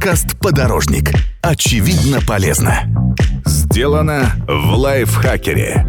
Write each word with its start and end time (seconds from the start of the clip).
Подкаст 0.00 0.38
«Подорожник». 0.40 1.10
Очевидно 1.42 2.20
полезно. 2.26 2.90
Сделано 3.44 4.32
в 4.48 4.78
лайфхакере. 4.78 5.84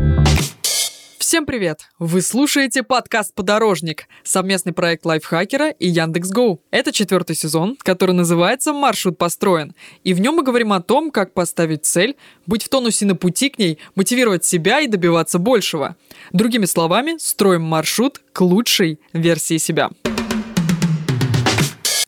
Всем 1.17 1.45
привет! 1.45 1.83
Вы 1.97 2.21
слушаете 2.21 2.83
подкаст 2.83 3.33
«Подорожник»— 3.33 4.07
совместный 4.23 4.73
проект 4.73 5.05
лайфхакера 5.05 5.69
и 5.69 5.87
Яндекс.Гоу. 5.87 6.61
Это 6.71 6.91
четвертый 6.91 7.37
сезон, 7.37 7.77
который 7.79 8.11
называется 8.11 8.73
«Маршрут 8.73 9.17
построен». 9.17 9.73
И 10.03 10.13
в 10.13 10.19
нем 10.19 10.35
мы 10.35 10.43
говорим 10.43 10.73
о 10.73 10.81
том, 10.81 11.09
как 11.09 11.33
поставить 11.33 11.85
цель, 11.85 12.17
быть 12.45 12.63
в 12.63 12.67
тонусе 12.67 13.05
на 13.05 13.15
пути 13.15 13.49
к 13.49 13.57
ней, 13.57 13.79
мотивировать 13.95 14.43
себя 14.43 14.81
и 14.81 14.87
добиваться 14.87 15.39
большего. 15.39 15.95
Другими 16.33 16.65
словами, 16.65 17.15
строим 17.17 17.61
маршрут 17.61 18.19
к 18.33 18.41
лучшей 18.41 18.99
версии 19.13 19.57
себя. 19.57 19.89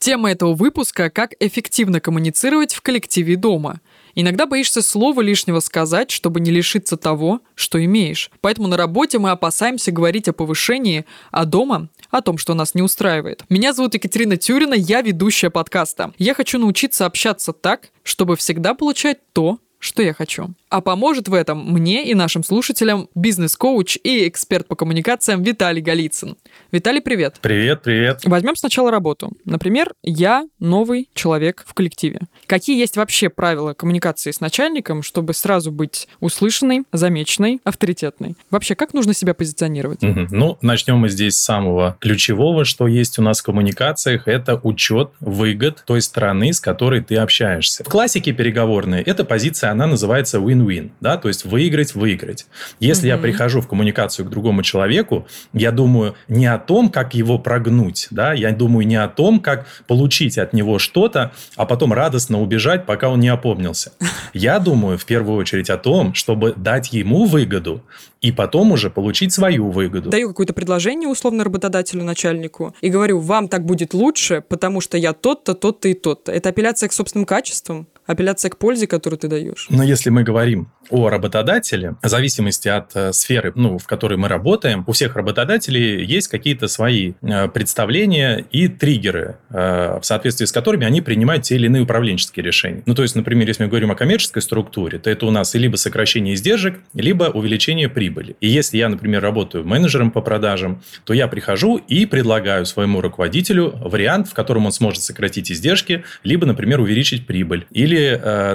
Тема 0.03 0.31
этого 0.31 0.53
выпуска– 0.53 1.09
как 1.09 1.31
эффективно 1.39 2.01
коммуницировать 2.01 2.73
в 2.73 2.81
коллективе 2.81 3.37
дома. 3.37 3.79
Иногда 4.15 4.45
боишься 4.45 4.81
слова 4.81 5.21
лишнего 5.21 5.61
сказать, 5.61 6.11
чтобы 6.11 6.41
не 6.41 6.51
лишиться 6.51 6.97
того, 6.97 7.39
что 7.55 7.81
имеешь. 7.85 8.29
Поэтому 8.41 8.67
на 8.67 8.75
работе 8.75 9.17
мы 9.17 9.29
опасаемся 9.29 9.93
говорить 9.93 10.27
о 10.27 10.33
повышении, 10.33 11.05
а 11.31 11.45
дома– 11.45 11.87
о 12.11 12.21
том, 12.21 12.37
что 12.37 12.53
нас 12.53 12.75
не 12.75 12.81
устраивает. 12.81 13.45
Меня 13.47 13.71
зовут 13.71 13.93
Екатерина 13.93 14.35
Тюрина, 14.35 14.73
я 14.73 15.01
ведущая 15.01 15.49
подкаста. 15.49 16.11
Я 16.17 16.33
хочу 16.33 16.59
научиться 16.59 17.05
общаться 17.05 17.53
так, 17.53 17.87
чтобы 18.03 18.35
всегда 18.35 18.73
получать 18.73 19.19
то, 19.31 19.59
что 19.79 20.03
я 20.03 20.13
хочу. 20.13 20.49
А 20.73 20.81
поможет 20.81 21.27
в 21.27 21.35
этом 21.35 21.71
мне 21.71 22.09
и 22.09 22.15
нашим 22.15 22.43
слушателям 22.43 23.07
бизнес-коуч 23.13 23.99
и 24.03 24.27
эксперт 24.27 24.65
по 24.65 24.75
коммуникациям 24.75 25.43
Виталий 25.43 25.83
Голицын. 25.83 26.35
Виталий, 26.71 26.99
привет. 26.99 27.35
Привет, 27.43 27.83
привет. 27.83 28.21
Возьмем 28.25 28.55
сначала 28.55 28.89
работу. 28.89 29.33
Например, 29.45 29.93
я 30.01 30.47
новый 30.57 31.09
человек 31.13 31.63
в 31.67 31.75
коллективе. 31.75 32.21
Какие 32.47 32.79
есть 32.79 32.97
вообще 32.97 33.29
правила 33.29 33.75
коммуникации 33.75 34.31
с 34.31 34.39
начальником, 34.39 35.03
чтобы 35.03 35.35
сразу 35.35 35.71
быть 35.71 36.07
услышанной, 36.19 36.85
замеченной, 36.91 37.61
авторитетной? 37.63 38.35
Вообще, 38.49 38.73
как 38.73 38.95
нужно 38.95 39.13
себя 39.13 39.35
позиционировать? 39.35 40.01
Угу. 40.03 40.29
Ну, 40.31 40.57
начнем 40.63 40.97
мы 40.97 41.09
здесь 41.09 41.35
с 41.35 41.43
самого 41.43 41.97
ключевого, 41.99 42.65
что 42.65 42.87
есть 42.87 43.19
у 43.19 43.21
нас 43.21 43.41
в 43.41 43.43
коммуникациях, 43.43 44.27
это 44.27 44.59
учет 44.63 45.11
выгод 45.19 45.83
той 45.85 46.01
страны, 46.01 46.51
с 46.51 46.59
которой 46.59 47.01
ты 47.01 47.17
общаешься. 47.17 47.83
В 47.83 47.89
классике 47.89 48.31
переговорной 48.31 49.03
эта 49.03 49.23
позиция 49.23 49.69
она 49.69 49.85
называется 49.85 50.39
win-win, 50.63 50.91
да, 51.01 51.17
то 51.17 51.27
есть 51.27 51.45
выиграть-выиграть. 51.45 52.45
Если 52.79 53.05
mm-hmm. 53.05 53.07
я 53.07 53.17
прихожу 53.17 53.61
в 53.61 53.67
коммуникацию 53.67 54.25
к 54.25 54.29
другому 54.29 54.63
человеку, 54.63 55.27
я 55.53 55.71
думаю 55.71 56.15
не 56.27 56.45
о 56.45 56.57
том, 56.57 56.89
как 56.89 57.13
его 57.13 57.39
прогнуть, 57.39 58.07
да, 58.11 58.33
я 58.33 58.51
думаю 58.51 58.87
не 58.87 58.95
о 58.95 59.07
том, 59.07 59.39
как 59.39 59.65
получить 59.87 60.37
от 60.37 60.53
него 60.53 60.79
что-то, 60.79 61.31
а 61.55 61.65
потом 61.65 61.93
радостно 61.93 62.41
убежать, 62.41 62.85
пока 62.85 63.09
он 63.09 63.19
не 63.19 63.29
опомнился. 63.29 63.93
Я 64.33 64.59
думаю 64.59 64.97
в 64.97 65.05
первую 65.05 65.37
очередь 65.37 65.69
о 65.69 65.77
том, 65.77 66.13
чтобы 66.13 66.53
дать 66.55 66.91
ему 66.93 67.25
выгоду 67.25 67.83
и 68.23 68.31
потом 68.31 68.71
уже 68.71 68.89
получить 68.89 69.33
свою 69.33 69.69
выгоду. 69.69 70.09
Даю 70.09 70.29
какое-то 70.29 70.53
предложение 70.53 71.09
условно 71.09 71.43
работодателю, 71.43 72.03
начальнику 72.03 72.73
и 72.81 72.89
говорю, 72.89 73.19
вам 73.19 73.47
так 73.49 73.65
будет 73.65 73.93
лучше, 73.93 74.43
потому 74.47 74.81
что 74.81 74.97
я 74.97 75.13
тот-то, 75.13 75.53
тот-то 75.53 75.89
и 75.89 75.93
тот-то. 75.93 76.31
Это 76.31 76.49
апелляция 76.49 76.87
к 76.89 76.93
собственным 76.93 77.25
качествам, 77.25 77.87
апелляция 78.05 78.49
к 78.49 78.57
пользе, 78.57 78.87
которую 78.87 79.19
ты 79.19 79.27
даешь. 79.27 79.67
Но 79.69 79.83
если 79.83 80.09
мы 80.09 80.23
говорим 80.23 80.71
о 80.89 81.09
работодателе, 81.09 81.95
в 82.01 82.07
зависимости 82.07 82.67
от 82.67 82.95
э, 82.95 83.13
сферы, 83.13 83.53
ну, 83.55 83.77
в 83.77 83.85
которой 83.85 84.17
мы 84.17 84.27
работаем, 84.27 84.83
у 84.87 84.91
всех 84.91 85.15
работодателей 85.15 86.03
есть 86.03 86.27
какие-то 86.27 86.67
свои 86.67 87.13
э, 87.21 87.47
представления 87.47 88.45
и 88.51 88.67
триггеры, 88.67 89.37
э, 89.49 89.99
в 89.99 90.03
соответствии 90.03 90.45
с 90.45 90.51
которыми 90.51 90.85
они 90.85 91.01
принимают 91.01 91.43
те 91.43 91.55
или 91.55 91.67
иные 91.67 91.83
управленческие 91.83 92.45
решения. 92.45 92.83
Ну, 92.85 92.95
то 92.95 93.03
есть, 93.03 93.15
например, 93.15 93.47
если 93.47 93.63
мы 93.63 93.69
говорим 93.69 93.91
о 93.91 93.95
коммерческой 93.95 94.41
структуре, 94.41 94.99
то 94.99 95.09
это 95.09 95.25
у 95.25 95.31
нас 95.31 95.53
либо 95.53 95.77
сокращение 95.77 96.35
издержек, 96.35 96.79
либо 96.93 97.25
увеличение 97.25 97.89
прибыли. 97.89 98.35
И 98.41 98.47
если 98.47 98.77
я, 98.77 98.89
например, 98.89 99.21
работаю 99.21 99.65
менеджером 99.65 100.11
по 100.11 100.21
продажам, 100.21 100.83
то 101.05 101.13
я 101.13 101.27
прихожу 101.27 101.77
и 101.77 102.05
предлагаю 102.05 102.65
своему 102.65 103.01
руководителю 103.01 103.73
вариант, 103.81 104.27
в 104.27 104.33
котором 104.33 104.65
он 104.65 104.71
сможет 104.71 105.01
сократить 105.01 105.51
издержки, 105.51 106.03
либо, 106.23 106.45
например, 106.45 106.79
увеличить 106.81 107.25
прибыль, 107.25 107.65
или, 107.71 107.92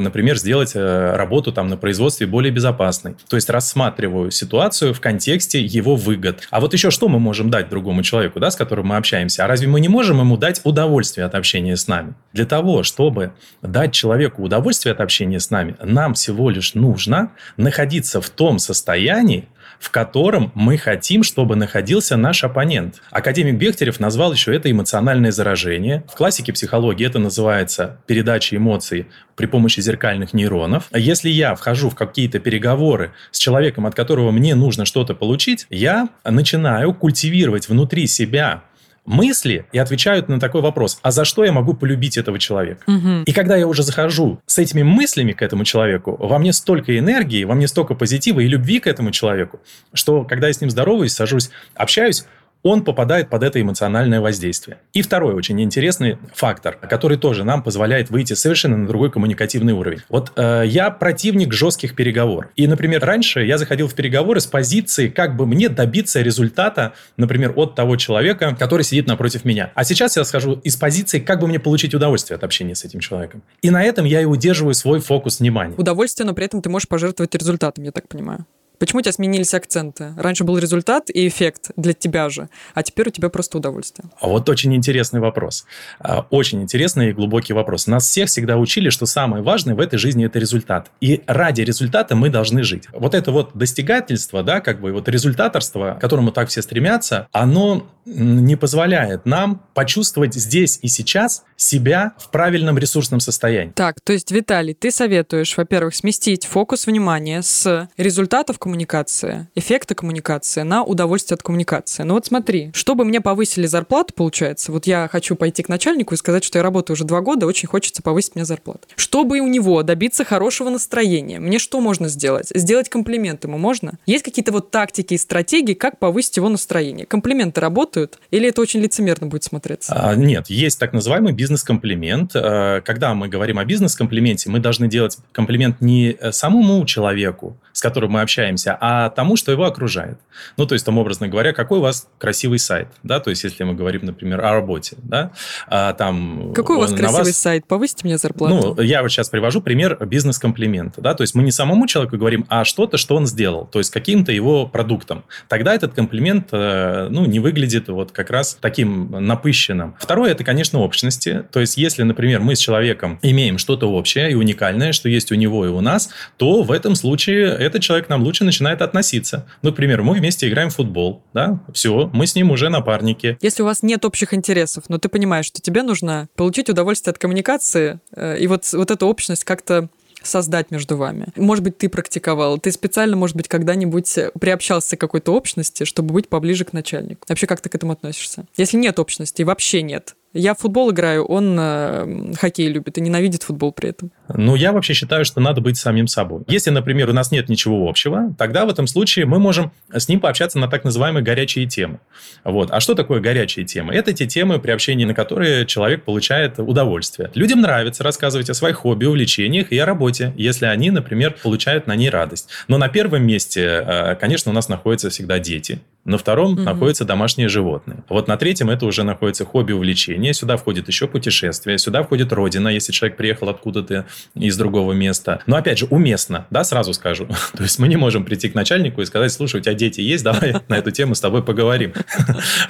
например, 0.00 0.36
сделать 0.36 0.72
работу 0.74 1.52
там 1.52 1.68
на 1.68 1.76
производстве 1.76 2.26
более 2.26 2.52
безопасной. 2.52 3.16
То 3.28 3.36
есть 3.36 3.50
рассматриваю 3.50 4.30
ситуацию 4.30 4.94
в 4.94 5.00
контексте 5.00 5.60
его 5.60 5.96
выгод. 5.96 6.46
А 6.50 6.60
вот 6.60 6.72
еще 6.72 6.90
что 6.90 7.08
мы 7.08 7.18
можем 7.18 7.50
дать 7.50 7.68
другому 7.68 8.02
человеку, 8.02 8.40
да, 8.40 8.50
с 8.50 8.56
которым 8.56 8.88
мы 8.88 8.96
общаемся? 8.96 9.44
А 9.44 9.46
разве 9.46 9.68
мы 9.68 9.80
не 9.80 9.88
можем 9.88 10.20
ему 10.20 10.36
дать 10.36 10.60
удовольствие 10.64 11.26
от 11.26 11.34
общения 11.34 11.76
с 11.76 11.88
нами? 11.88 12.14
Для 12.32 12.46
того, 12.46 12.82
чтобы 12.82 13.32
дать 13.62 13.92
человеку 13.92 14.42
удовольствие 14.42 14.92
от 14.92 15.00
общения 15.00 15.40
с 15.40 15.50
нами, 15.50 15.76
нам 15.82 16.14
всего 16.14 16.50
лишь 16.50 16.74
нужно 16.74 17.32
находиться 17.56 18.20
в 18.20 18.30
том 18.30 18.58
состоянии, 18.58 19.48
в 19.78 19.90
котором 19.90 20.52
мы 20.54 20.76
хотим, 20.76 21.22
чтобы 21.22 21.56
находился 21.56 22.16
наш 22.16 22.44
оппонент. 22.44 23.00
Академик 23.10 23.56
Бехтерев 23.56 24.00
назвал 24.00 24.32
еще 24.32 24.54
это 24.54 24.70
эмоциональное 24.70 25.32
заражение. 25.32 26.04
В 26.12 26.16
классике 26.16 26.52
психологии 26.52 27.06
это 27.06 27.18
называется 27.18 28.00
передача 28.06 28.56
эмоций 28.56 29.06
при 29.36 29.46
помощи 29.46 29.80
зеркальных 29.80 30.34
нейронов. 30.34 30.88
Если 30.92 31.30
я 31.30 31.54
вхожу 31.54 31.90
в 31.90 31.94
какие-то 31.94 32.38
переговоры 32.40 33.12
с 33.30 33.38
человеком, 33.38 33.86
от 33.86 33.94
которого 33.94 34.30
мне 34.30 34.54
нужно 34.54 34.84
что-то 34.84 35.14
получить, 35.14 35.66
я 35.70 36.08
начинаю 36.24 36.92
культивировать 36.92 37.68
внутри 37.68 38.06
себя 38.06 38.64
мысли 39.08 39.66
и 39.72 39.78
отвечают 39.78 40.28
на 40.28 40.38
такой 40.38 40.60
вопрос, 40.60 40.98
а 41.02 41.10
за 41.10 41.24
что 41.24 41.44
я 41.44 41.52
могу 41.52 41.74
полюбить 41.74 42.16
этого 42.18 42.38
человека? 42.38 42.82
Угу. 42.86 43.22
И 43.24 43.32
когда 43.32 43.56
я 43.56 43.66
уже 43.66 43.82
захожу 43.82 44.38
с 44.46 44.58
этими 44.58 44.82
мыслями 44.82 45.32
к 45.32 45.42
этому 45.42 45.64
человеку, 45.64 46.16
во 46.18 46.38
мне 46.38 46.52
столько 46.52 46.96
энергии, 46.96 47.44
во 47.44 47.54
мне 47.54 47.66
столько 47.68 47.94
позитива 47.94 48.40
и 48.40 48.46
любви 48.46 48.80
к 48.80 48.86
этому 48.86 49.10
человеку, 49.10 49.60
что 49.94 50.24
когда 50.24 50.48
я 50.48 50.52
с 50.52 50.60
ним 50.60 50.70
здороваюсь, 50.70 51.14
сажусь, 51.14 51.50
общаюсь, 51.74 52.24
он 52.62 52.84
попадает 52.84 53.30
под 53.30 53.42
это 53.42 53.60
эмоциональное 53.60 54.20
воздействие. 54.20 54.78
И 54.92 55.02
второй 55.02 55.34
очень 55.34 55.60
интересный 55.60 56.18
фактор, 56.34 56.76
который 56.76 57.16
тоже 57.16 57.44
нам 57.44 57.62
позволяет 57.62 58.10
выйти 58.10 58.34
совершенно 58.34 58.76
на 58.76 58.86
другой 58.86 59.10
коммуникативный 59.10 59.72
уровень. 59.72 60.00
Вот 60.08 60.32
э, 60.36 60.64
я 60.66 60.90
противник 60.90 61.52
жестких 61.52 61.94
переговоров. 61.94 62.50
И, 62.56 62.66
например, 62.66 63.04
раньше 63.04 63.44
я 63.44 63.58
заходил 63.58 63.88
в 63.88 63.94
переговоры 63.94 64.40
с 64.40 64.46
позиции, 64.46 65.08
как 65.08 65.36
бы 65.36 65.46
мне 65.46 65.68
добиться 65.68 66.20
результата, 66.20 66.94
например, 67.16 67.52
от 67.56 67.74
того 67.74 67.96
человека, 67.96 68.56
который 68.58 68.82
сидит 68.82 69.06
напротив 69.06 69.44
меня. 69.44 69.72
А 69.74 69.84
сейчас 69.84 70.16
я 70.16 70.24
схожу 70.24 70.54
из 70.64 70.76
позиции, 70.76 71.20
как 71.20 71.40
бы 71.40 71.46
мне 71.46 71.58
получить 71.58 71.94
удовольствие 71.94 72.36
от 72.36 72.44
общения 72.44 72.74
с 72.74 72.84
этим 72.84 73.00
человеком. 73.00 73.42
И 73.62 73.70
на 73.70 73.82
этом 73.84 74.04
я 74.04 74.20
и 74.20 74.24
удерживаю 74.24 74.74
свой 74.74 75.00
фокус 75.00 75.40
внимания. 75.40 75.74
Удовольствие, 75.76 76.26
но 76.26 76.34
при 76.34 76.46
этом 76.46 76.62
ты 76.62 76.68
можешь 76.68 76.88
пожертвовать 76.88 77.34
результатом, 77.34 77.84
я 77.84 77.92
так 77.92 78.08
понимаю. 78.08 78.46
Почему 78.78 79.00
у 79.00 79.02
тебя 79.02 79.12
сменились 79.12 79.54
акценты? 79.54 80.14
Раньше 80.16 80.44
был 80.44 80.58
результат 80.58 81.10
и 81.10 81.26
эффект 81.26 81.70
для 81.76 81.92
тебя 81.92 82.28
же, 82.28 82.48
а 82.74 82.82
теперь 82.82 83.08
у 83.08 83.10
тебя 83.10 83.28
просто 83.28 83.58
удовольствие. 83.58 84.08
А 84.20 84.28
вот 84.28 84.48
очень 84.48 84.74
интересный 84.74 85.20
вопрос. 85.20 85.66
А, 85.98 86.26
очень 86.30 86.62
интересный 86.62 87.10
и 87.10 87.12
глубокий 87.12 87.52
вопрос. 87.52 87.86
Нас 87.86 88.04
всех 88.04 88.28
всегда 88.28 88.56
учили, 88.56 88.90
что 88.90 89.06
самое 89.06 89.42
важное 89.42 89.74
в 89.74 89.80
этой 89.80 89.98
жизни– 89.98 90.24
это 90.26 90.38
результат. 90.38 90.90
И 91.00 91.22
ради 91.26 91.62
результата 91.62 92.14
мы 92.14 92.30
должны 92.30 92.62
жить. 92.62 92.84
Вот 92.92 93.14
это 93.14 93.32
вот 93.32 93.50
достигательство, 93.54 94.42
да, 94.42 94.60
как 94.60 94.80
бы 94.80 94.92
вот 94.92 95.08
результаторство, 95.08 95.94
к 95.94 96.00
которому 96.00 96.30
так 96.30 96.48
все 96.48 96.62
стремятся, 96.62 97.28
оно 97.32 97.86
не 98.04 98.56
позволяет 98.56 99.26
нам 99.26 99.62
почувствовать 99.74 100.34
здесь 100.34 100.78
и 100.82 100.88
сейчас 100.88 101.44
себя 101.58 102.12
в 102.18 102.30
правильном 102.30 102.78
ресурсном 102.78 103.20
состоянии. 103.20 103.72
Так, 103.72 104.00
то 104.00 104.12
есть, 104.12 104.30
Виталий, 104.30 104.74
ты 104.74 104.90
советуешь, 104.90 105.56
во-первых, 105.56 105.94
сместить 105.94 106.46
фокус 106.46 106.86
внимания 106.86 107.42
с 107.42 107.90
результатов 107.96 108.58
коммуникации, 108.58 109.48
эффекта 109.56 109.94
коммуникации 109.94 110.62
на 110.62 110.84
удовольствие 110.84 111.34
от 111.34 111.42
коммуникации. 111.42 112.04
Ну 112.04 112.14
вот 112.14 112.26
смотри, 112.26 112.70
чтобы 112.74 113.04
мне 113.04 113.20
повысили 113.20 113.66
зарплату, 113.66 114.14
получается, 114.14 114.70
вот 114.70 114.86
я 114.86 115.08
хочу 115.10 115.34
пойти 115.34 115.64
к 115.64 115.68
начальнику 115.68 116.14
и 116.14 116.16
сказать, 116.16 116.44
что 116.44 116.58
я 116.58 116.62
работаю 116.62 116.94
уже 116.94 117.04
два 117.04 117.20
года, 117.20 117.46
очень 117.46 117.68
хочется 117.68 118.02
повысить 118.02 118.36
мне 118.36 118.44
зарплату. 118.44 118.86
Чтобы 118.94 119.40
у 119.40 119.48
него 119.48 119.82
добиться 119.82 120.24
хорошего 120.24 120.70
настроения, 120.70 121.40
мне 121.40 121.58
что 121.58 121.80
можно 121.80 122.08
сделать? 122.08 122.50
Сделать 122.54 122.88
комплимент 122.88 123.42
ему 123.44 123.58
можно? 123.58 123.98
Есть 124.06 124.24
какие-то 124.24 124.52
вот 124.52 124.70
тактики 124.70 125.14
и 125.14 125.18
стратегии, 125.18 125.74
как 125.74 125.98
повысить 125.98 126.36
его 126.36 126.48
настроение? 126.48 127.04
Комплименты 127.04 127.60
работают? 127.60 128.20
Или 128.30 128.48
это 128.48 128.60
очень 128.60 128.80
лицемерно 128.80 129.26
будет 129.26 129.42
смотреться? 129.42 129.92
А, 129.92 130.14
нет, 130.14 130.48
есть 130.50 130.78
так 130.78 130.92
называемый 130.92 131.32
бизнес-комплимент. 131.48 132.32
А, 132.34 132.82
когда 132.82 133.14
мы 133.14 133.28
говорим 133.28 133.58
о 133.58 133.64
бизнес-комплименте, 133.64 134.50
мы 134.50 134.60
должны 134.60 134.86
делать 134.86 135.18
комплимент 135.32 135.80
не 135.80 136.10
э, 136.10 136.30
самому 136.30 136.84
человеку, 136.84 137.56
с 137.72 137.80
которым 137.80 138.12
мы 138.12 138.20
общаемся, 138.20 138.76
а 138.78 139.08
тому, 139.08 139.36
что 139.36 139.50
его 139.50 139.64
окружает. 139.64 140.18
Ну, 140.56 140.66
то 140.66 140.74
есть, 140.74 140.84
там, 140.84 140.98
образно 140.98 141.28
говоря, 141.28 141.52
какой 141.52 141.78
у 141.78 141.80
вас 141.80 142.06
красивый 142.18 142.58
сайт, 142.58 142.88
да, 143.02 143.18
то 143.20 143.30
есть, 143.30 143.44
если 143.44 143.64
мы 143.64 143.74
говорим, 143.74 144.04
например, 144.04 144.44
о 144.44 144.52
работе, 144.52 144.96
да, 145.02 145.30
а, 145.68 145.94
там... 145.94 146.52
Какой 146.54 146.76
у 146.76 146.80
вас 146.80 146.92
красивый 146.92 147.24
вас... 147.24 147.36
сайт? 147.36 147.66
Повысите 147.66 148.04
мне 148.04 148.18
зарплату. 148.18 148.74
Ну, 148.76 148.82
я 148.82 149.02
вот 149.02 149.10
сейчас 149.10 149.30
привожу 149.30 149.62
пример 149.62 149.96
бизнес-комплимента, 150.04 151.00
да, 151.00 151.14
то 151.14 151.22
есть, 151.22 151.34
мы 151.34 151.42
не 151.42 151.50
самому 151.50 151.86
человеку 151.86 152.18
говорим, 152.18 152.44
а 152.48 152.64
что-то, 152.64 152.98
что 152.98 153.16
он 153.16 153.26
сделал, 153.26 153.66
то 153.66 153.78
есть, 153.78 153.90
каким-то 153.90 154.32
его 154.32 154.66
продуктом. 154.66 155.24
Тогда 155.48 155.74
этот 155.74 155.94
комплимент, 155.94 156.48
э, 156.52 157.08
ну, 157.10 157.24
не 157.24 157.40
выглядит 157.40 157.88
вот 157.88 158.12
как 158.12 158.30
раз 158.30 158.58
таким 158.60 159.10
напыщенным. 159.10 159.94
Второе, 159.98 160.32
это, 160.32 160.44
конечно, 160.44 160.80
общности, 160.80 161.37
То 161.42 161.60
есть, 161.60 161.76
если, 161.76 162.02
например, 162.02 162.40
мы 162.40 162.54
с 162.54 162.58
человеком 162.58 163.18
имеем 163.22 163.58
что-то 163.58 163.90
общее 163.90 164.30
и 164.30 164.34
уникальное, 164.34 164.92
что 164.92 165.08
есть 165.08 165.32
у 165.32 165.34
него 165.34 165.66
и 165.66 165.68
у 165.68 165.80
нас, 165.80 166.10
то 166.36 166.62
в 166.62 166.72
этом 166.72 166.94
случае 166.94 167.46
этот 167.56 167.82
человек 167.82 168.08
нам 168.08 168.22
лучше 168.22 168.44
начинает 168.44 168.82
относиться. 168.82 169.46
Например, 169.62 170.02
мы 170.02 170.14
вместе 170.14 170.48
играем 170.48 170.70
в 170.70 170.76
футбол, 170.76 171.22
да, 171.34 171.60
все, 171.72 172.10
мы 172.12 172.26
с 172.26 172.34
ним 172.34 172.50
уже 172.50 172.68
напарники. 172.68 173.38
Если 173.40 173.62
у 173.62 173.66
вас 173.66 173.82
нет 173.82 174.04
общих 174.04 174.34
интересов, 174.34 174.84
но 174.88 174.98
ты 174.98 175.08
понимаешь, 175.08 175.46
что 175.46 175.60
тебе 175.60 175.82
нужно 175.82 176.28
получить 176.36 176.68
удовольствие 176.68 177.12
от 177.12 177.18
коммуникации, 177.18 178.00
э, 178.14 178.38
и 178.38 178.46
вот, 178.46 178.64
вот 178.72 178.90
эту 178.90 179.06
общность 179.06 179.44
как-то 179.44 179.88
создать 180.22 180.70
между 180.70 180.96
вами. 180.96 181.28
Может 181.36 181.64
быть, 181.64 181.78
ты 181.78 181.88
практиковал, 181.88 182.58
ты 182.58 182.72
специально, 182.72 183.16
может 183.16 183.36
быть, 183.36 183.48
когда-нибудь 183.48 184.18
приобщался 184.40 184.96
к 184.96 185.00
какой-то 185.00 185.32
общности, 185.32 185.84
чтобы 185.84 186.14
быть 186.14 186.28
поближе 186.28 186.64
к 186.64 186.72
начальнику. 186.72 187.24
Вообще, 187.28 187.46
как 187.46 187.60
ты 187.60 187.68
к 187.68 187.74
этому 187.74 187.92
относишься? 187.92 188.46
Если 188.56 188.76
нет 188.76 188.98
общности, 188.98 189.42
вообще 189.42 189.82
нет, 189.82 190.16
я 190.34 190.54
в 190.54 190.58
футбол 190.58 190.90
играю, 190.90 191.24
он 191.24 191.56
э, 191.58 192.34
хоккей 192.38 192.68
любит 192.68 192.98
и 192.98 193.00
ненавидит 193.00 193.42
футбол 193.42 193.72
при 193.72 193.90
этом. 193.90 194.12
Ну, 194.34 194.54
я 194.56 194.72
вообще 194.72 194.92
считаю, 194.92 195.24
что 195.24 195.40
надо 195.40 195.60
быть 195.60 195.78
самим 195.78 196.06
собой. 196.06 196.42
Если, 196.48 196.70
например, 196.70 197.08
у 197.08 197.12
нас 197.12 197.30
нет 197.30 197.48
ничего 197.48 197.88
общего, 197.88 198.34
тогда 198.36 198.66
в 198.66 198.68
этом 198.68 198.86
случае 198.86 199.24
мы 199.24 199.38
можем 199.38 199.72
с 199.92 200.08
ним 200.08 200.20
пообщаться 200.20 200.58
на 200.58 200.68
так 200.68 200.84
называемые 200.84 201.22
горячие 201.22 201.66
темы. 201.66 202.00
Вот. 202.44 202.70
А 202.70 202.80
что 202.80 202.94
такое 202.94 203.20
горячие 203.20 203.64
темы? 203.64 203.94
Это 203.94 204.12
те 204.12 204.26
темы, 204.26 204.58
при 204.58 204.70
общении 204.70 205.04
на 205.04 205.14
которые 205.14 205.64
человек 205.66 206.04
получает 206.04 206.58
удовольствие. 206.58 207.30
Людям 207.34 207.60
нравится 207.60 208.04
рассказывать 208.04 208.50
о 208.50 208.54
своих 208.54 208.76
хобби, 208.76 209.06
увлечениях 209.06 209.72
и 209.72 209.78
о 209.78 209.86
работе, 209.86 210.34
если 210.36 210.66
они, 210.66 210.90
например, 210.90 211.36
получают 211.42 211.86
на 211.86 211.96
ней 211.96 212.10
радость. 212.10 212.48
Но 212.68 212.76
на 212.76 212.88
первом 212.88 213.26
месте, 213.26 213.62
э, 213.62 214.14
конечно, 214.16 214.50
у 214.50 214.54
нас 214.54 214.68
находятся 214.68 215.10
всегда 215.10 215.38
дети. 215.38 215.80
На 216.08 216.16
втором 216.16 216.54
угу. 216.54 216.62
находятся 216.62 217.04
домашние 217.04 217.48
животные. 217.48 217.98
Вот 218.08 218.28
на 218.28 218.38
третьем 218.38 218.70
это 218.70 218.86
уже 218.86 219.02
находится 219.02 219.44
хобби, 219.44 219.72
увлечение. 219.72 220.32
Сюда 220.32 220.56
входит 220.56 220.88
еще 220.88 221.06
путешествие, 221.06 221.76
сюда 221.76 222.02
входит 222.02 222.32
родина, 222.32 222.68
если 222.68 222.92
человек 222.92 223.18
приехал 223.18 223.50
откуда-то 223.50 224.06
из 224.34 224.56
другого 224.56 224.94
места. 224.94 225.42
Но 225.44 225.56
опять 225.56 225.76
же, 225.78 225.86
уместно, 225.90 226.46
да, 226.48 226.64
сразу 226.64 226.94
скажу. 226.94 227.26
То 227.54 227.62
есть 227.62 227.78
мы 227.78 227.88
не 227.88 227.96
можем 227.96 228.24
прийти 228.24 228.48
к 228.48 228.54
начальнику 228.54 229.02
и 229.02 229.04
сказать, 229.04 229.30
слушай, 229.30 229.60
у 229.60 229.62
тебя 229.62 229.74
дети 229.74 230.00
есть, 230.00 230.24
давай 230.24 230.54
на 230.68 230.78
эту 230.78 230.90
тему 230.92 231.14
с 231.14 231.20
тобой 231.20 231.44
поговорим. 231.44 231.92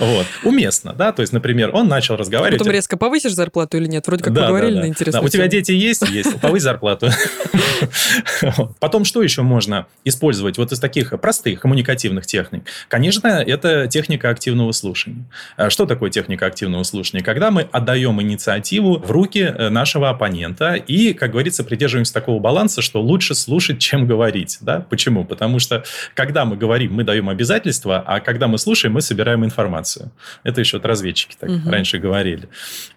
Вот. 0.00 0.26
Уместно, 0.44 0.92
да, 0.92 1.12
то 1.12 1.22
есть, 1.22 1.32
например, 1.32 1.70
он 1.74 1.88
начал 1.88 2.16
разговаривать. 2.16 2.58
Потом 2.58 2.72
резко 2.72 2.96
повысишь 2.96 3.34
зарплату 3.34 3.76
или 3.76 3.86
нет? 3.86 4.06
Вроде 4.06 4.24
как 4.24 4.34
поговорили 4.34 4.78
на 4.78 4.86
интересную 4.86 5.24
У 5.24 5.28
тебя 5.28 5.48
дети 5.48 5.72
есть? 5.72 6.08
Есть. 6.08 6.40
Повысь 6.40 6.62
зарплату. 6.62 7.10
Потом 8.80 9.04
что 9.04 9.22
еще 9.22 9.42
можно 9.42 9.86
использовать 10.04 10.58
вот 10.58 10.72
из 10.72 10.80
таких 10.80 11.18
простых 11.20 11.60
коммуникативных 11.60 12.26
техник? 12.26 12.64
Конечно, 12.88 13.27
это 13.28 13.86
техника 13.88 14.30
активного 14.30 14.72
слушания. 14.72 15.24
А 15.56 15.70
что 15.70 15.86
такое 15.86 16.10
техника 16.10 16.46
активного 16.46 16.82
слушания? 16.82 17.22
Когда 17.22 17.50
мы 17.50 17.62
отдаем 17.62 18.20
инициативу 18.20 18.98
в 18.98 19.10
руки 19.10 19.40
э, 19.40 19.68
нашего 19.68 20.10
оппонента 20.10 20.74
и, 20.74 21.12
как 21.12 21.32
говорится, 21.32 21.64
придерживаемся 21.64 22.12
такого 22.14 22.40
баланса, 22.40 22.82
что 22.82 23.00
лучше 23.00 23.34
слушать, 23.34 23.78
чем 23.78 24.06
говорить. 24.06 24.58
Да? 24.60 24.84
Почему? 24.88 25.24
Потому 25.24 25.58
что, 25.58 25.84
когда 26.14 26.44
мы 26.44 26.56
говорим, 26.56 26.94
мы 26.94 27.04
даем 27.04 27.28
обязательства, 27.28 28.02
а 28.06 28.20
когда 28.20 28.48
мы 28.48 28.58
слушаем, 28.58 28.94
мы 28.94 29.00
собираем 29.00 29.44
информацию. 29.44 30.10
Это 30.42 30.60
еще 30.60 30.78
вот 30.78 30.86
разведчики 30.86 31.36
так 31.38 31.50
угу. 31.50 31.70
раньше 31.70 31.98
говорили. 31.98 32.48